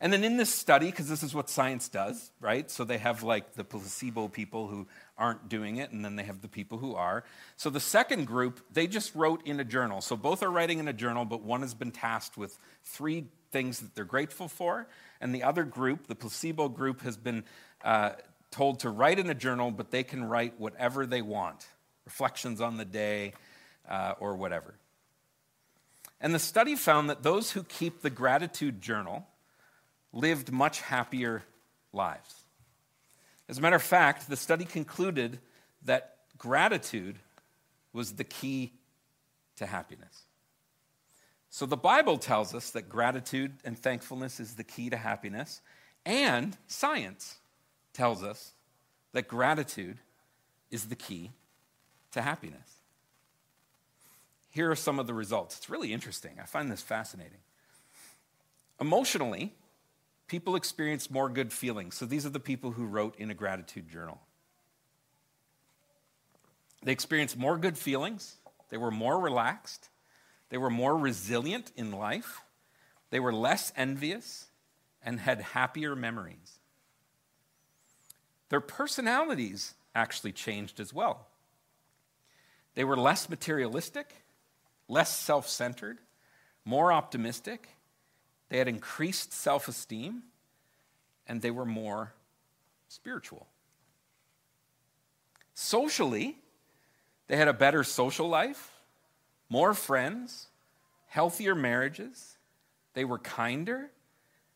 And 0.00 0.12
then 0.12 0.22
in 0.22 0.36
this 0.36 0.54
study, 0.54 0.86
because 0.86 1.08
this 1.08 1.24
is 1.24 1.34
what 1.34 1.50
science 1.50 1.88
does, 1.88 2.30
right? 2.40 2.70
So 2.70 2.84
they 2.84 2.98
have 2.98 3.24
like 3.24 3.54
the 3.54 3.64
placebo 3.64 4.28
people 4.28 4.68
who 4.68 4.86
aren't 5.16 5.48
doing 5.48 5.78
it, 5.78 5.90
and 5.90 6.04
then 6.04 6.14
they 6.14 6.22
have 6.22 6.40
the 6.40 6.48
people 6.48 6.78
who 6.78 6.94
are. 6.94 7.24
So 7.56 7.68
the 7.68 7.80
second 7.80 8.26
group, 8.26 8.60
they 8.72 8.86
just 8.86 9.14
wrote 9.16 9.44
in 9.44 9.58
a 9.58 9.64
journal. 9.64 10.00
So 10.00 10.16
both 10.16 10.44
are 10.44 10.50
writing 10.50 10.78
in 10.78 10.86
a 10.86 10.92
journal, 10.92 11.24
but 11.24 11.42
one 11.42 11.62
has 11.62 11.74
been 11.74 11.90
tasked 11.90 12.36
with 12.36 12.58
three 12.84 13.24
things 13.50 13.80
that 13.80 13.94
they're 13.94 14.04
grateful 14.04 14.48
for. 14.48 14.86
And 15.20 15.34
the 15.34 15.42
other 15.42 15.64
group, 15.64 16.06
the 16.06 16.14
placebo 16.14 16.68
group, 16.68 17.02
has 17.02 17.16
been 17.16 17.44
uh, 17.84 18.10
told 18.50 18.80
to 18.80 18.90
write 18.90 19.18
in 19.18 19.28
a 19.30 19.34
journal, 19.34 19.70
but 19.70 19.90
they 19.90 20.02
can 20.02 20.24
write 20.24 20.58
whatever 20.58 21.06
they 21.06 21.22
want 21.22 21.66
reflections 22.04 22.60
on 22.60 22.76
the 22.76 22.84
day 22.84 23.34
uh, 23.88 24.14
or 24.20 24.36
whatever. 24.36 24.74
And 26.20 26.34
the 26.34 26.38
study 26.38 26.74
found 26.74 27.10
that 27.10 27.22
those 27.22 27.52
who 27.52 27.62
keep 27.62 28.00
the 28.00 28.10
gratitude 28.10 28.80
journal 28.80 29.26
lived 30.12 30.50
much 30.50 30.80
happier 30.80 31.42
lives. 31.92 32.34
As 33.48 33.58
a 33.58 33.60
matter 33.60 33.76
of 33.76 33.82
fact, 33.82 34.28
the 34.28 34.36
study 34.36 34.64
concluded 34.64 35.38
that 35.84 36.16
gratitude 36.36 37.16
was 37.92 38.12
the 38.12 38.24
key 38.24 38.72
to 39.56 39.66
happiness. 39.66 40.24
So 41.50 41.66
the 41.66 41.76
Bible 41.76 42.18
tells 42.18 42.54
us 42.54 42.70
that 42.70 42.88
gratitude 42.88 43.52
and 43.64 43.78
thankfulness 43.78 44.38
is 44.38 44.54
the 44.54 44.64
key 44.64 44.90
to 44.90 44.96
happiness, 44.96 45.60
and 46.04 46.56
science 46.66 47.38
tells 47.92 48.22
us 48.22 48.52
that 49.12 49.28
gratitude 49.28 49.98
is 50.70 50.86
the 50.86 50.94
key 50.94 51.30
to 52.12 52.22
happiness. 52.22 52.76
Here 54.50 54.70
are 54.70 54.76
some 54.76 54.98
of 54.98 55.06
the 55.06 55.14
results. 55.14 55.56
It's 55.56 55.70
really 55.70 55.92
interesting. 55.92 56.32
I 56.40 56.44
find 56.44 56.70
this 56.70 56.82
fascinating. 56.82 57.38
Emotionally, 58.80 59.54
people 60.26 60.54
experience 60.56 61.10
more 61.10 61.28
good 61.28 61.52
feelings. 61.52 61.96
So 61.96 62.06
these 62.06 62.24
are 62.26 62.30
the 62.30 62.40
people 62.40 62.72
who 62.72 62.86
wrote 62.86 63.16
in 63.18 63.30
a 63.30 63.34
gratitude 63.34 63.88
journal. 63.90 64.20
They 66.82 66.92
experienced 66.92 67.36
more 67.36 67.58
good 67.58 67.76
feelings, 67.76 68.36
they 68.70 68.76
were 68.76 68.90
more 68.90 69.18
relaxed, 69.18 69.88
they 70.50 70.58
were 70.58 70.70
more 70.70 70.96
resilient 70.96 71.72
in 71.76 71.92
life, 71.92 72.42
they 73.10 73.20
were 73.20 73.32
less 73.32 73.72
envious, 73.76 74.46
and 75.02 75.20
had 75.20 75.40
happier 75.40 75.94
memories. 75.94 76.58
Their 78.48 78.60
personalities 78.60 79.74
actually 79.94 80.32
changed 80.32 80.80
as 80.80 80.92
well. 80.92 81.26
They 82.74 82.84
were 82.84 82.96
less 82.96 83.28
materialistic, 83.28 84.14
less 84.88 85.14
self 85.16 85.48
centered, 85.48 85.98
more 86.64 86.92
optimistic. 86.92 87.68
They 88.48 88.58
had 88.58 88.68
increased 88.68 89.32
self 89.32 89.68
esteem, 89.68 90.22
and 91.26 91.42
they 91.42 91.50
were 91.50 91.66
more 91.66 92.14
spiritual. 92.88 93.46
Socially, 95.54 96.38
they 97.26 97.36
had 97.36 97.48
a 97.48 97.52
better 97.52 97.84
social 97.84 98.28
life, 98.28 98.77
more 99.48 99.74
friends, 99.74 100.48
healthier 101.06 101.54
marriages, 101.54 102.36
they 102.94 103.04
were 103.04 103.18
kinder, 103.18 103.90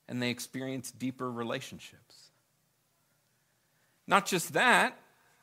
and 0.08 0.22
they 0.22 0.30
experienced 0.30 0.98
deeper 0.98 1.30
relationships. 1.30 2.30
Not 4.06 4.26
just 4.26 4.52
that, 4.52 4.98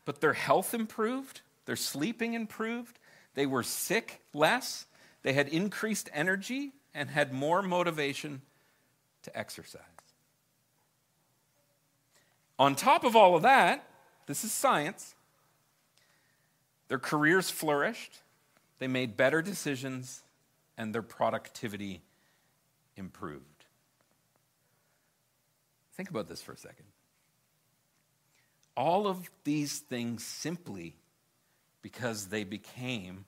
but 0.06 0.22
their 0.22 0.34
health 0.34 0.74
improved, 0.74 1.42
their 1.66 1.76
sleeping 1.76 2.34
improved, 2.34 3.00
they 3.36 3.46
were 3.46 3.64
sick 3.64 4.22
less, 4.34 4.86
they 5.24 5.34
had 5.34 5.48
increased 5.48 6.10
energy, 6.14 6.74
and 6.94 7.10
had 7.10 7.32
more 7.32 7.62
motivation 7.62 8.42
to 9.24 9.38
exercise. 9.38 9.82
On 12.58 12.76
top 12.76 13.04
of 13.04 13.16
all 13.16 13.36
of 13.36 13.44
that, 13.44 13.88
this 14.26 14.44
is 14.44 14.52
science. 14.52 15.16
Their 16.90 17.00
careers 17.00 17.50
flourished, 17.50 18.20
they 18.80 18.88
made 18.88 19.16
better 19.16 19.42
decisions, 19.42 20.24
and 20.78 20.96
their 20.96 21.02
productivity 21.02 22.02
improved. 22.96 23.44
Think 25.94 26.10
about 26.10 26.30
this 26.30 26.42
for 26.42 26.54
a 26.54 26.58
second. 26.58 26.86
All 28.78 29.08
of 29.08 29.30
these 29.44 29.80
things 29.80 30.24
simply 30.24 30.96
because 31.82 32.28
they 32.28 32.46
became 32.46 33.26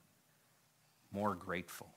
more 1.12 1.34
grateful. 1.34 1.90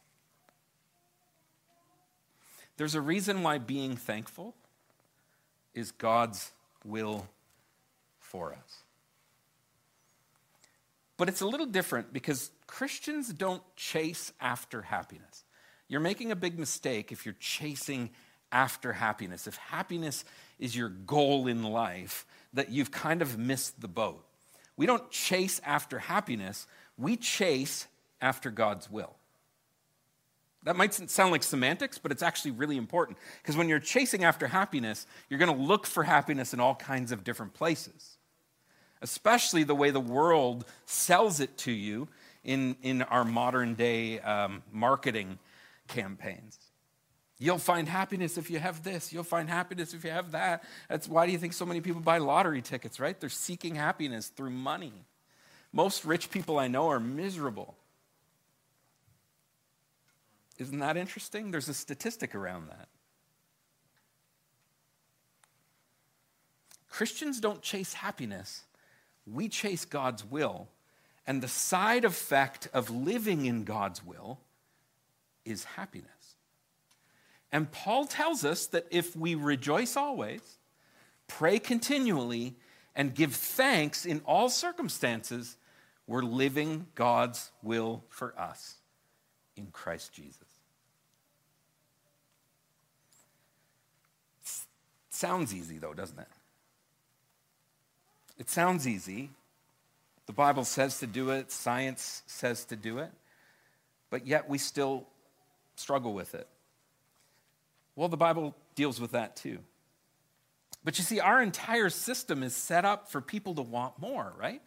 There's 2.77 2.95
a 2.95 3.01
reason 3.01 3.41
why 3.41 3.57
being 3.57 3.95
thankful 3.95 4.53
is 5.73 5.91
God's 5.91 6.51
will 6.83 7.27
for 8.19 8.51
us. 8.53 8.84
But 11.17 11.29
it's 11.29 11.41
a 11.41 11.47
little 11.47 11.65
different 11.65 12.11
because 12.11 12.51
Christians 12.67 13.31
don't 13.31 13.63
chase 13.75 14.33
after 14.41 14.81
happiness. 14.81 15.43
You're 15.87 16.01
making 16.01 16.31
a 16.31 16.35
big 16.35 16.59
mistake 16.59 17.11
if 17.11 17.25
you're 17.25 17.35
chasing 17.39 18.09
after 18.51 18.93
happiness. 18.93 19.47
If 19.47 19.55
happiness 19.55 20.25
is 20.59 20.75
your 20.75 20.89
goal 20.89 21.47
in 21.47 21.63
life, 21.63 22.25
that 22.53 22.71
you've 22.71 22.91
kind 22.91 23.21
of 23.21 23.37
missed 23.37 23.81
the 23.81 23.87
boat. 23.87 24.25
We 24.77 24.85
don't 24.85 25.09
chase 25.09 25.61
after 25.63 25.99
happiness, 25.99 26.67
we 26.97 27.15
chase 27.17 27.87
after 28.21 28.49
God's 28.49 28.89
will. 28.89 29.15
That 30.63 30.75
might 30.75 30.93
sound 30.93 31.31
like 31.31 31.43
semantics, 31.43 31.99
but 31.99 32.11
it's 32.11 32.23
actually 32.23 32.51
really 32.51 32.75
important 32.75 33.19
because 33.41 33.55
when 33.55 33.69
you're 33.69 33.79
chasing 33.79 34.23
after 34.23 34.47
happiness, 34.47 35.05
you're 35.29 35.37
going 35.37 35.55
to 35.55 35.63
look 35.63 35.85
for 35.85 36.03
happiness 36.03 36.53
in 36.53 36.59
all 36.59 36.73
kinds 36.73 37.11
of 37.11 37.23
different 37.23 37.53
places, 37.53 38.14
especially 39.05 39.63
the 39.63 39.75
way 39.75 39.91
the 39.91 39.99
world 39.99 40.65
sells 40.87 41.39
it 41.39 41.55
to 41.59 41.71
you 41.71 42.07
in, 42.43 42.75
in 42.81 43.03
our 43.03 43.23
modern 43.23 43.75
day 43.75 44.19
um, 44.21 44.63
marketing 44.71 45.37
campaigns. 45.87 46.57
You'll 47.37 47.59
find 47.59 47.87
happiness 47.87 48.35
if 48.35 48.49
you 48.49 48.57
have 48.57 48.83
this. 48.83 49.13
You'll 49.13 49.23
find 49.23 49.47
happiness 49.47 49.93
if 49.93 50.03
you 50.03 50.09
have 50.09 50.31
that. 50.31 50.63
That's 50.89 51.07
why 51.07 51.27
do 51.27 51.31
you 51.33 51.37
think 51.37 51.53
so 51.53 51.67
many 51.67 51.81
people 51.81 52.01
buy 52.01 52.17
lottery 52.17 52.63
tickets, 52.63 52.99
right? 52.99 53.19
They're 53.19 53.29
seeking 53.29 53.75
happiness 53.75 54.29
through 54.29 54.49
money. 54.49 55.05
Most 55.71 56.03
rich 56.03 56.31
people 56.31 56.57
I 56.57 56.67
know 56.67 56.89
are 56.89 56.99
miserable. 56.99 57.75
Isn't 60.57 60.79
that 60.79 60.97
interesting? 60.97 61.51
There's 61.51 61.69
a 61.69 61.75
statistic 61.75 62.33
around 62.33 62.69
that. 62.69 62.87
Christians 66.89 67.39
don't 67.39 67.61
chase 67.61 67.93
happiness, 67.93 68.63
we 69.25 69.49
chase 69.49 69.85
God's 69.85 70.23
will. 70.23 70.67
And 71.27 71.41
the 71.41 71.47
side 71.47 72.05
effect 72.05 72.67
of 72.73 72.89
living 72.89 73.45
in 73.45 73.63
God's 73.63 74.05
will 74.05 74.39
is 75.43 75.63
happiness. 75.63 76.09
And 77.51 77.71
Paul 77.71 78.05
tells 78.05 78.43
us 78.45 78.67
that 78.67 78.85
if 78.91 79.15
we 79.15 79.33
rejoice 79.33 79.95
always, 79.95 80.57
pray 81.27 81.57
continually, 81.59 82.55
and 82.95 83.13
give 83.13 83.35
thanks 83.35 84.05
in 84.05 84.21
all 84.25 84.49
circumstances, 84.49 85.57
we're 86.07 86.21
living 86.21 86.87
God's 86.95 87.51
will 87.61 88.03
for 88.09 88.37
us 88.39 88.75
in 89.57 89.67
Christ 89.67 90.13
Jesus. 90.13 90.39
Sounds 95.09 95.53
easy, 95.53 95.77
though, 95.77 95.93
doesn't 95.93 96.19
it? 96.19 96.27
It 98.37 98.49
sounds 98.49 98.87
easy. 98.87 99.29
The 100.25 100.33
Bible 100.33 100.65
says 100.65 100.99
to 100.99 101.07
do 101.07 101.29
it, 101.29 101.51
science 101.51 102.23
says 102.25 102.65
to 102.65 102.75
do 102.75 102.97
it, 102.97 103.11
but 104.09 104.25
yet 104.25 104.49
we 104.49 104.57
still 104.57 105.05
struggle 105.75 106.13
with 106.13 106.33
it. 106.33 106.47
Well, 107.95 108.09
the 108.09 108.17
Bible 108.17 108.55
deals 108.75 108.99
with 108.99 109.11
that 109.11 109.35
too. 109.35 109.59
But 110.83 110.97
you 110.97 111.03
see, 111.03 111.19
our 111.19 111.41
entire 111.41 111.89
system 111.89 112.43
is 112.43 112.55
set 112.55 112.85
up 112.85 113.09
for 113.11 113.21
people 113.21 113.55
to 113.55 113.61
want 113.61 113.99
more, 113.99 114.33
right? 114.37 114.61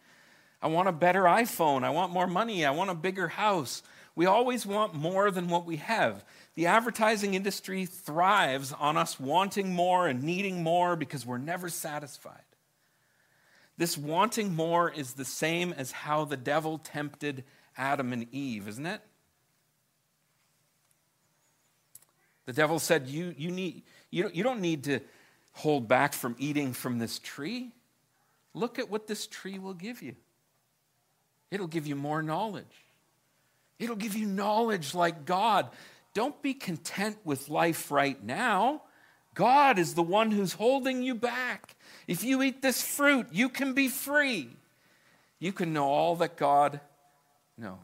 I 0.61 0.67
want 0.69 0.89
a 0.89 0.93
better 0.93 1.23
iPhone. 1.23 1.85
I 1.85 1.91
want 1.91 2.13
more 2.13 2.27
money. 2.27 2.65
I 2.65 2.71
want 2.71 2.91
a 2.91 2.95
bigger 2.95 3.29
house. 3.29 3.83
We 4.17 4.27
always 4.27 4.67
want 4.67 4.95
more 4.95 5.31
than 5.31 5.49
what 5.49 5.65
we 5.65 5.77
have. 5.77 6.25
The 6.57 6.67
advertising 6.67 7.35
industry 7.35 7.87
thrives 7.87 8.73
on 8.73 8.97
us 8.97 9.21
wanting 9.21 9.73
more 9.73 10.09
and 10.09 10.25
needing 10.25 10.63
more 10.65 10.97
because 10.97 11.25
we're 11.25 11.39
never 11.39 11.69
satisfied. 11.69 12.43
This 13.79 13.97
wanting 13.97 14.55
more 14.55 14.91
is 14.91 15.15
the 15.15 15.25
same 15.25 15.73
as 15.73 15.93
how 15.93 16.25
the 16.25 16.37
devil 16.37 16.79
tempted 16.79 17.45
Adam 17.77 18.13
and 18.13 18.27
Eve, 18.33 18.67
isn't 18.67 18.87
it? 18.87 19.01
The 22.45 22.53
devil 22.53 22.81
said, 22.81 23.07
You, 23.07 23.35
you, 23.39 23.53
need, 23.53 23.83
you, 24.11 24.25
don't, 24.25 24.35
you 24.35 24.43
don't 24.43 24.61
need 24.61 24.85
to 24.85 25.01
hold 25.53 25.87
back 25.87 26.13
from 26.13 26.35
eating 26.39 26.73
from 26.73 26.99
this 26.99 27.21
tree. 27.21 27.71
Look 28.53 28.81
at 28.81 28.91
what 28.91 29.07
this 29.07 29.27
tree 29.29 29.59
will 29.61 29.75
give 29.75 30.03
you. 30.03 30.17
It'll 31.51 31.67
give 31.69 31.87
you 31.87 31.95
more 31.95 32.23
knowledge. 32.23 32.67
It'll 33.79 33.97
give 33.97 34.17
you 34.17 34.27
knowledge 34.27 34.93
like 34.93 35.25
God. 35.25 35.69
Don't 36.15 36.41
be 36.43 36.53
content 36.53 37.17
with 37.25 37.49
life 37.49 37.93
right 37.93 38.23
now. 38.25 38.83
God 39.39 39.79
is 39.79 39.95
the 39.95 40.03
one 40.03 40.33
who's 40.33 40.55
holding 40.55 41.01
you 41.01 41.15
back. 41.15 41.77
If 42.09 42.25
you 42.25 42.43
eat 42.43 42.61
this 42.61 42.83
fruit, 42.83 43.29
you 43.31 43.49
can 43.49 43.73
be 43.73 43.87
free. 43.87 44.49
You 45.39 45.53
can 45.53 45.73
know 45.73 45.85
all 45.85 46.17
that 46.17 46.37
God 46.37 46.81
knows. 47.57 47.79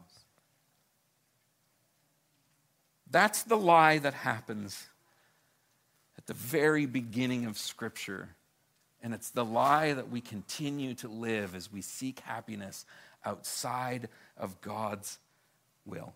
That's 3.09 3.43
the 3.43 3.55
lie 3.55 3.99
that 3.99 4.13
happens 4.13 4.89
at 6.17 6.25
the 6.25 6.33
very 6.33 6.85
beginning 6.85 7.45
of 7.45 7.57
Scripture. 7.57 8.27
And 9.01 9.13
it's 9.13 9.29
the 9.29 9.45
lie 9.45 9.93
that 9.93 10.11
we 10.11 10.19
continue 10.19 10.93
to 10.95 11.07
live 11.07 11.55
as 11.55 11.71
we 11.71 11.81
seek 11.81 12.19
happiness 12.19 12.85
outside 13.23 14.09
of 14.35 14.59
God's 14.59 15.19
will. 15.85 16.11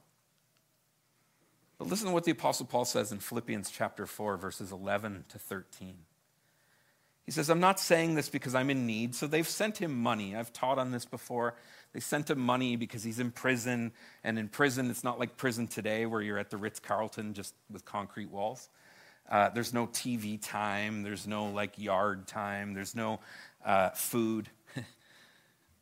But 1.80 1.88
listen 1.88 2.08
to 2.08 2.14
what 2.14 2.26
the 2.26 2.32
Apostle 2.32 2.66
Paul 2.66 2.84
says 2.84 3.12
in 3.14 3.20
Philippians 3.20 3.72
chapter 3.72 4.06
4, 4.06 4.36
verses 4.36 4.72
11 4.72 5.24
to 5.30 5.40
13. 5.40 5.96
He 7.26 7.32
says, 7.32 7.50
I'm 7.50 7.62
not 7.62 7.80
saying 7.80 8.16
this 8.16 8.28
because 8.28 8.54
I'm 8.54 8.70
in 8.70 8.86
need. 8.86 9.16
So 9.16 9.28
they've 9.28 9.48
sent 9.48 9.78
him 9.78 9.96
money. 9.96 10.36
I've 10.36 10.52
taught 10.52 10.78
on 10.78 10.92
this 10.92 11.06
before. 11.06 11.56
They 11.94 12.02
sent 12.02 12.30
him 12.30 12.40
money 12.40 12.76
because 12.76 13.04
he's 13.04 13.20
in 13.20 13.32
prison. 13.32 13.94
And 14.24 14.38
in 14.38 14.50
prison, 14.50 14.90
it's 14.90 15.04
not 15.04 15.20
like 15.20 15.38
prison 15.38 15.68
today 15.68 16.06
where 16.06 16.22
you're 16.22 16.38
at 16.38 16.50
the 16.50 16.58
Ritz 16.58 16.80
Carlton 16.80 17.34
just 17.34 17.54
with 17.72 17.86
concrete 17.86 18.30
walls. 18.30 18.68
Uh, 19.30 19.50
there's 19.50 19.74
no 19.74 19.88
TV 19.88 20.42
time. 20.42 21.04
There's 21.04 21.28
no 21.28 21.46
like 21.46 21.78
yard 21.78 22.28
time. 22.28 22.74
There's 22.74 22.96
no 22.96 23.20
uh, 23.64 23.92
food. 23.92 24.50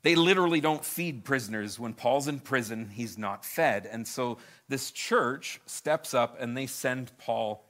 They 0.08 0.16
literally 0.16 0.62
don't 0.62 0.86
feed 0.86 1.26
prisoners. 1.26 1.78
When 1.78 1.94
Paul's 1.94 2.30
in 2.30 2.40
prison, 2.40 2.90
he's 2.90 3.18
not 3.18 3.44
fed. 3.44 3.86
And 3.92 4.08
so 4.08 4.38
this 4.70 4.92
church 4.92 5.60
steps 5.66 6.14
up 6.14 6.38
and 6.40 6.56
they 6.56 6.66
send 6.66 7.12
Paul 7.18 7.66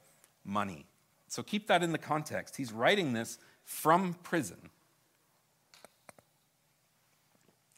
money. 0.46 0.86
So 1.30 1.42
keep 1.42 1.66
that 1.66 1.82
in 1.82 1.94
the 1.94 1.98
context. 1.98 2.56
He's 2.56 2.72
writing 2.72 3.14
this 3.14 3.40
from 3.64 4.14
prison. 4.22 4.70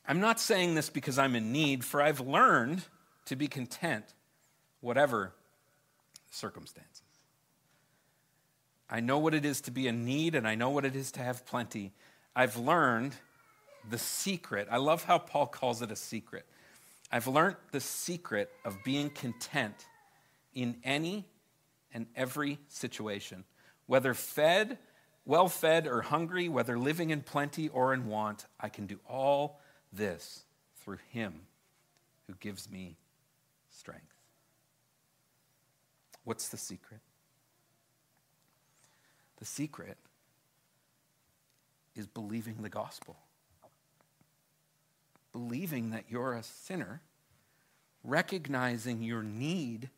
I'm 0.06 0.20
not 0.20 0.42
saying 0.42 0.76
this 0.76 0.90
because 0.90 1.18
I'm 1.18 1.38
in 1.38 1.54
need, 1.54 1.86
for 1.86 2.02
I've 2.02 2.20
learned 2.20 2.84
to 3.28 3.38
be 3.38 3.48
content, 3.48 4.14
whatever 4.82 5.32
circumstances. 6.32 7.04
I 8.90 9.00
know 9.00 9.20
what 9.20 9.34
it 9.34 9.46
is 9.46 9.62
to 9.62 9.72
be 9.72 9.88
in 9.88 10.04
need, 10.04 10.36
and 10.36 10.46
I 10.46 10.56
know 10.56 10.70
what 10.70 10.84
it 10.84 10.98
is 10.98 11.14
to 11.14 11.22
have 11.22 11.46
plenty. 11.46 11.94
I've 12.36 12.58
learned 12.58 13.16
the 13.88 13.98
secret. 13.98 14.68
I 14.72 14.78
love 14.78 15.04
how 15.04 15.18
Paul 15.18 15.48
calls 15.48 15.82
it 15.82 15.92
a 15.92 15.96
secret. 15.96 16.46
I've 17.12 17.28
learned 17.28 17.56
the 17.72 17.80
secret 17.80 18.52
of 18.66 18.78
being 18.84 19.10
content 19.10 19.86
in 20.54 20.76
any 20.84 21.26
and 21.94 22.08
every 22.16 22.60
situation, 22.68 23.44
whether 23.88 24.14
fed, 24.14 24.78
well 25.26 25.48
fed, 25.48 25.88
or 25.88 26.02
hungry, 26.02 26.50
whether 26.50 26.78
living 26.78 27.10
in 27.10 27.22
plenty 27.22 27.70
or 27.70 27.94
in 27.94 28.08
want. 28.08 28.46
I 28.60 28.70
can 28.70 28.86
do 28.86 29.00
all 29.08 29.60
this 29.92 30.44
through 30.78 31.00
him 31.12 31.42
who 32.28 32.34
gives 32.40 32.70
me 32.70 32.98
strength. 33.70 34.14
What's 36.24 36.50
the 36.50 36.58
secret? 36.58 37.00
The 39.38 39.46
secret 39.46 39.98
is 41.96 42.06
believing 42.06 42.62
the 42.62 42.70
gospel 42.70 43.18
believing 45.32 45.92
that 45.92 46.06
you're 46.10 46.34
a 46.34 46.44
sinner, 46.44 47.02
recognizing 48.04 49.02
your 49.04 49.24
need 49.24 49.90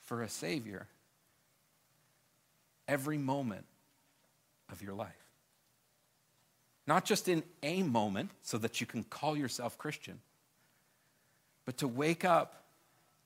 for 0.00 0.22
a 0.22 0.28
Savior 0.28 0.88
every 2.88 3.18
moment 3.18 3.64
of 4.70 4.82
your 4.82 4.94
life. 4.94 5.14
Not 6.86 7.04
just 7.04 7.28
in 7.28 7.44
a 7.62 7.82
moment 7.82 8.30
so 8.42 8.58
that 8.58 8.80
you 8.80 8.86
can 8.86 9.04
call 9.04 9.36
yourself 9.36 9.78
Christian, 9.78 10.18
but 11.64 11.76
to 11.78 11.88
wake 11.88 12.24
up 12.24 12.64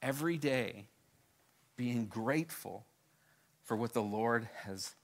every 0.02 0.36
day 0.36 0.84
being 1.76 2.06
grateful 2.06 2.84
for 3.62 3.76
what 3.76 3.94
the 3.94 4.02
Lord 4.02 4.48
has 4.64 4.94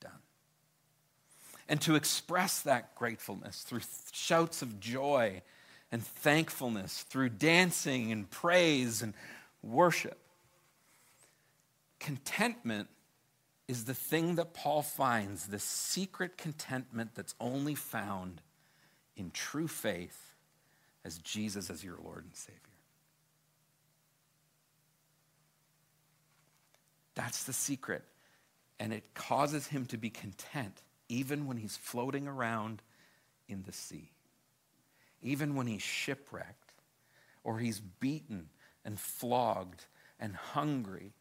done. 0.00 0.12
And 1.68 1.80
to 1.82 1.94
express 1.94 2.60
that 2.60 2.94
gratefulness 2.94 3.62
through 3.62 3.80
shouts 4.12 4.60
of 4.60 4.78
joy 4.78 5.40
and 5.92 6.04
thankfulness 6.04 7.02
through 7.02 7.28
dancing 7.28 8.10
and 8.10 8.28
praise 8.30 9.02
and 9.02 9.14
worship. 9.62 10.18
Contentment 12.00 12.88
is 13.68 13.84
the 13.84 13.94
thing 13.94 14.34
that 14.36 14.54
Paul 14.54 14.82
finds, 14.82 15.46
the 15.46 15.58
secret 15.58 16.36
contentment 16.36 17.14
that's 17.14 17.34
only 17.38 17.74
found 17.74 18.40
in 19.16 19.30
true 19.30 19.68
faith 19.68 20.32
as 21.04 21.18
Jesus 21.18 21.70
as 21.70 21.84
your 21.84 21.98
Lord 22.02 22.24
and 22.24 22.34
Savior. 22.34 22.58
That's 27.14 27.44
the 27.44 27.52
secret. 27.52 28.04
And 28.80 28.92
it 28.92 29.14
causes 29.14 29.68
him 29.68 29.86
to 29.86 29.98
be 29.98 30.10
content 30.10 30.82
even 31.08 31.46
when 31.46 31.58
he's 31.58 31.76
floating 31.76 32.26
around 32.26 32.82
in 33.48 33.62
the 33.64 33.72
sea, 33.72 34.10
even 35.22 35.54
when 35.54 35.66
he's 35.66 35.82
shipwrecked, 35.82 36.72
or 37.44 37.58
he's 37.58 37.80
beaten 37.80 38.48
and 38.84 38.98
flogged 38.98 39.86
and 40.18 40.34
hungry. 40.34 41.12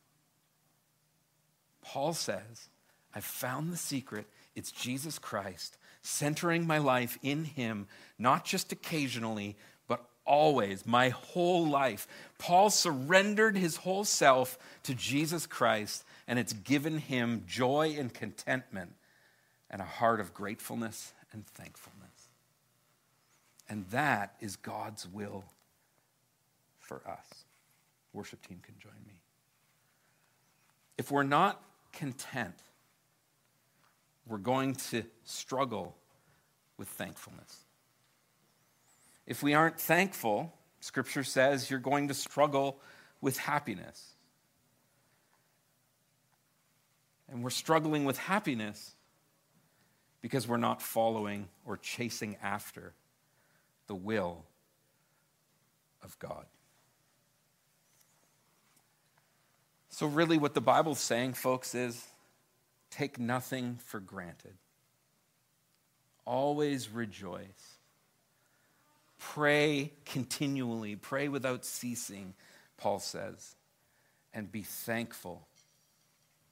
Paul 1.81 2.13
says, 2.13 2.69
I've 3.13 3.25
found 3.25 3.71
the 3.71 3.77
secret. 3.77 4.27
It's 4.55 4.71
Jesus 4.71 5.19
Christ, 5.19 5.77
centering 6.01 6.67
my 6.67 6.77
life 6.77 7.17
in 7.23 7.43
him, 7.43 7.87
not 8.19 8.45
just 8.45 8.71
occasionally, 8.71 9.57
but 9.87 10.03
always, 10.25 10.85
my 10.85 11.09
whole 11.09 11.67
life. 11.67 12.07
Paul 12.37 12.69
surrendered 12.69 13.57
his 13.57 13.77
whole 13.77 14.03
self 14.03 14.57
to 14.83 14.93
Jesus 14.93 15.45
Christ, 15.47 16.03
and 16.27 16.37
it's 16.37 16.53
given 16.53 16.97
him 16.99 17.43
joy 17.47 17.95
and 17.97 18.13
contentment 18.13 18.93
and 19.69 19.81
a 19.81 19.85
heart 19.85 20.19
of 20.19 20.33
gratefulness 20.33 21.13
and 21.33 21.45
thankfulness. 21.47 22.00
And 23.71 23.85
that 23.91 24.35
is 24.41 24.57
God's 24.57 25.07
will 25.07 25.45
for 26.81 27.01
us. 27.07 27.45
Worship 28.11 28.45
team 28.45 28.59
can 28.61 28.75
join 28.77 28.91
me. 29.07 29.13
If 30.97 31.09
we're 31.09 31.23
not 31.23 31.57
content, 31.93 32.55
we're 34.27 34.39
going 34.39 34.75
to 34.75 35.03
struggle 35.23 35.95
with 36.77 36.89
thankfulness. 36.89 37.63
If 39.25 39.41
we 39.41 39.53
aren't 39.53 39.79
thankful, 39.79 40.53
Scripture 40.81 41.23
says 41.23 41.71
you're 41.71 41.79
going 41.79 42.09
to 42.09 42.13
struggle 42.13 42.77
with 43.21 43.37
happiness. 43.37 44.15
And 47.31 47.41
we're 47.41 47.51
struggling 47.51 48.03
with 48.03 48.17
happiness 48.17 48.95
because 50.19 50.45
we're 50.45 50.57
not 50.57 50.81
following 50.81 51.47
or 51.65 51.77
chasing 51.77 52.35
after 52.43 52.91
the 53.91 53.95
will 53.95 54.45
of 56.01 56.17
God. 56.17 56.45
So, 59.89 60.07
really, 60.07 60.37
what 60.37 60.53
the 60.53 60.61
Bible's 60.61 61.01
saying, 61.01 61.33
folks, 61.33 61.75
is 61.75 62.01
take 62.89 63.19
nothing 63.19 63.79
for 63.83 63.99
granted. 63.99 64.53
Always 66.23 66.87
rejoice. 66.87 67.79
Pray 69.19 69.91
continually. 70.05 70.95
Pray 70.95 71.27
without 71.27 71.65
ceasing, 71.65 72.33
Paul 72.77 72.99
says. 72.99 73.57
And 74.33 74.49
be 74.49 74.61
thankful 74.61 75.49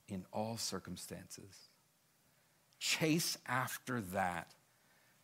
in 0.09 0.25
all 0.33 0.57
circumstances. 0.57 1.69
Chase 2.79 3.37
after 3.47 4.01
that 4.11 4.51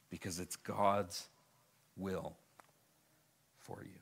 because 0.10 0.39
it's 0.39 0.56
God's 0.56 1.28
will 1.97 2.36
for 3.60 3.77
you. 3.81 3.99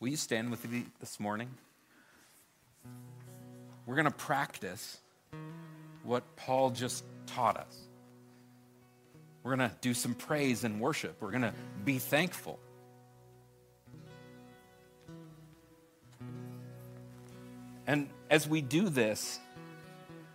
Will 0.00 0.08
you 0.08 0.16
stand 0.16 0.50
with 0.50 0.68
me 0.70 0.84
this 1.00 1.18
morning? 1.18 1.48
We're 3.86 3.94
going 3.94 4.06
to 4.06 4.10
practice 4.10 4.98
what 6.02 6.22
Paul 6.36 6.70
just 6.70 7.04
taught 7.26 7.56
us. 7.56 7.78
We're 9.42 9.56
going 9.56 9.70
to 9.70 9.76
do 9.80 9.94
some 9.94 10.14
praise 10.14 10.64
and 10.64 10.80
worship. 10.80 11.16
We're 11.20 11.30
going 11.30 11.42
to 11.42 11.54
be 11.84 11.98
thankful. 11.98 12.58
And 17.86 18.08
as 18.28 18.48
we 18.48 18.60
do 18.60 18.88
this, 18.88 19.38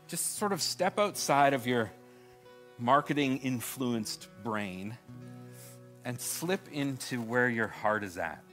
just 0.08 0.38
sort 0.38 0.54
of 0.54 0.62
step 0.62 0.98
outside 0.98 1.54
of 1.54 1.68
your 1.68 1.92
marketing 2.82 3.38
influenced 3.38 4.28
brain 4.44 4.98
and 6.04 6.20
slip 6.20 6.68
into 6.72 7.22
where 7.22 7.48
your 7.48 7.68
heart 7.68 8.04
is 8.04 8.18
at. 8.18 8.44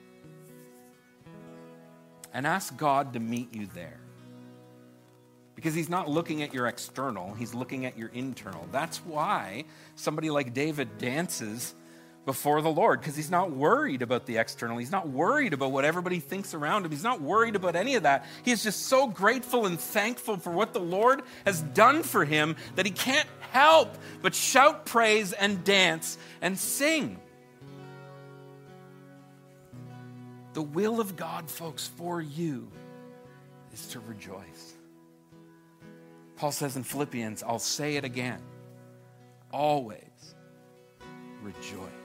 And 2.34 2.46
ask 2.46 2.76
God 2.76 3.14
to 3.14 3.20
meet 3.20 3.54
you 3.54 3.66
there. 3.74 4.00
Because 5.54 5.74
he's 5.74 5.88
not 5.88 6.08
looking 6.08 6.42
at 6.42 6.52
your 6.54 6.66
external, 6.66 7.34
he's 7.34 7.54
looking 7.54 7.86
at 7.86 7.98
your 7.98 8.10
internal. 8.10 8.68
That's 8.70 8.98
why 8.98 9.64
somebody 9.96 10.30
like 10.30 10.54
David 10.54 10.98
dances 10.98 11.74
before 12.28 12.60
the 12.60 12.70
Lord, 12.70 13.00
because 13.00 13.16
he's 13.16 13.30
not 13.30 13.52
worried 13.52 14.02
about 14.02 14.26
the 14.26 14.36
external. 14.36 14.76
He's 14.76 14.92
not 14.92 15.08
worried 15.08 15.54
about 15.54 15.72
what 15.72 15.86
everybody 15.86 16.20
thinks 16.20 16.52
around 16.52 16.84
him. 16.84 16.90
He's 16.90 17.02
not 17.02 17.22
worried 17.22 17.56
about 17.56 17.74
any 17.74 17.94
of 17.94 18.02
that. 18.02 18.26
He's 18.44 18.62
just 18.62 18.84
so 18.84 19.06
grateful 19.06 19.64
and 19.64 19.80
thankful 19.80 20.36
for 20.36 20.50
what 20.50 20.74
the 20.74 20.78
Lord 20.78 21.22
has 21.46 21.62
done 21.62 22.02
for 22.02 22.26
him 22.26 22.56
that 22.74 22.84
he 22.84 22.92
can't 22.92 23.26
help 23.50 23.96
but 24.20 24.34
shout 24.34 24.84
praise 24.84 25.32
and 25.32 25.64
dance 25.64 26.18
and 26.42 26.58
sing. 26.58 27.18
The 30.52 30.60
will 30.60 31.00
of 31.00 31.16
God, 31.16 31.50
folks, 31.50 31.86
for 31.86 32.20
you 32.20 32.70
is 33.72 33.86
to 33.86 34.00
rejoice. 34.00 34.74
Paul 36.36 36.52
says 36.52 36.76
in 36.76 36.82
Philippians, 36.82 37.42
I'll 37.42 37.58
say 37.58 37.96
it 37.96 38.04
again 38.04 38.42
always 39.50 40.34
rejoice. 41.40 41.97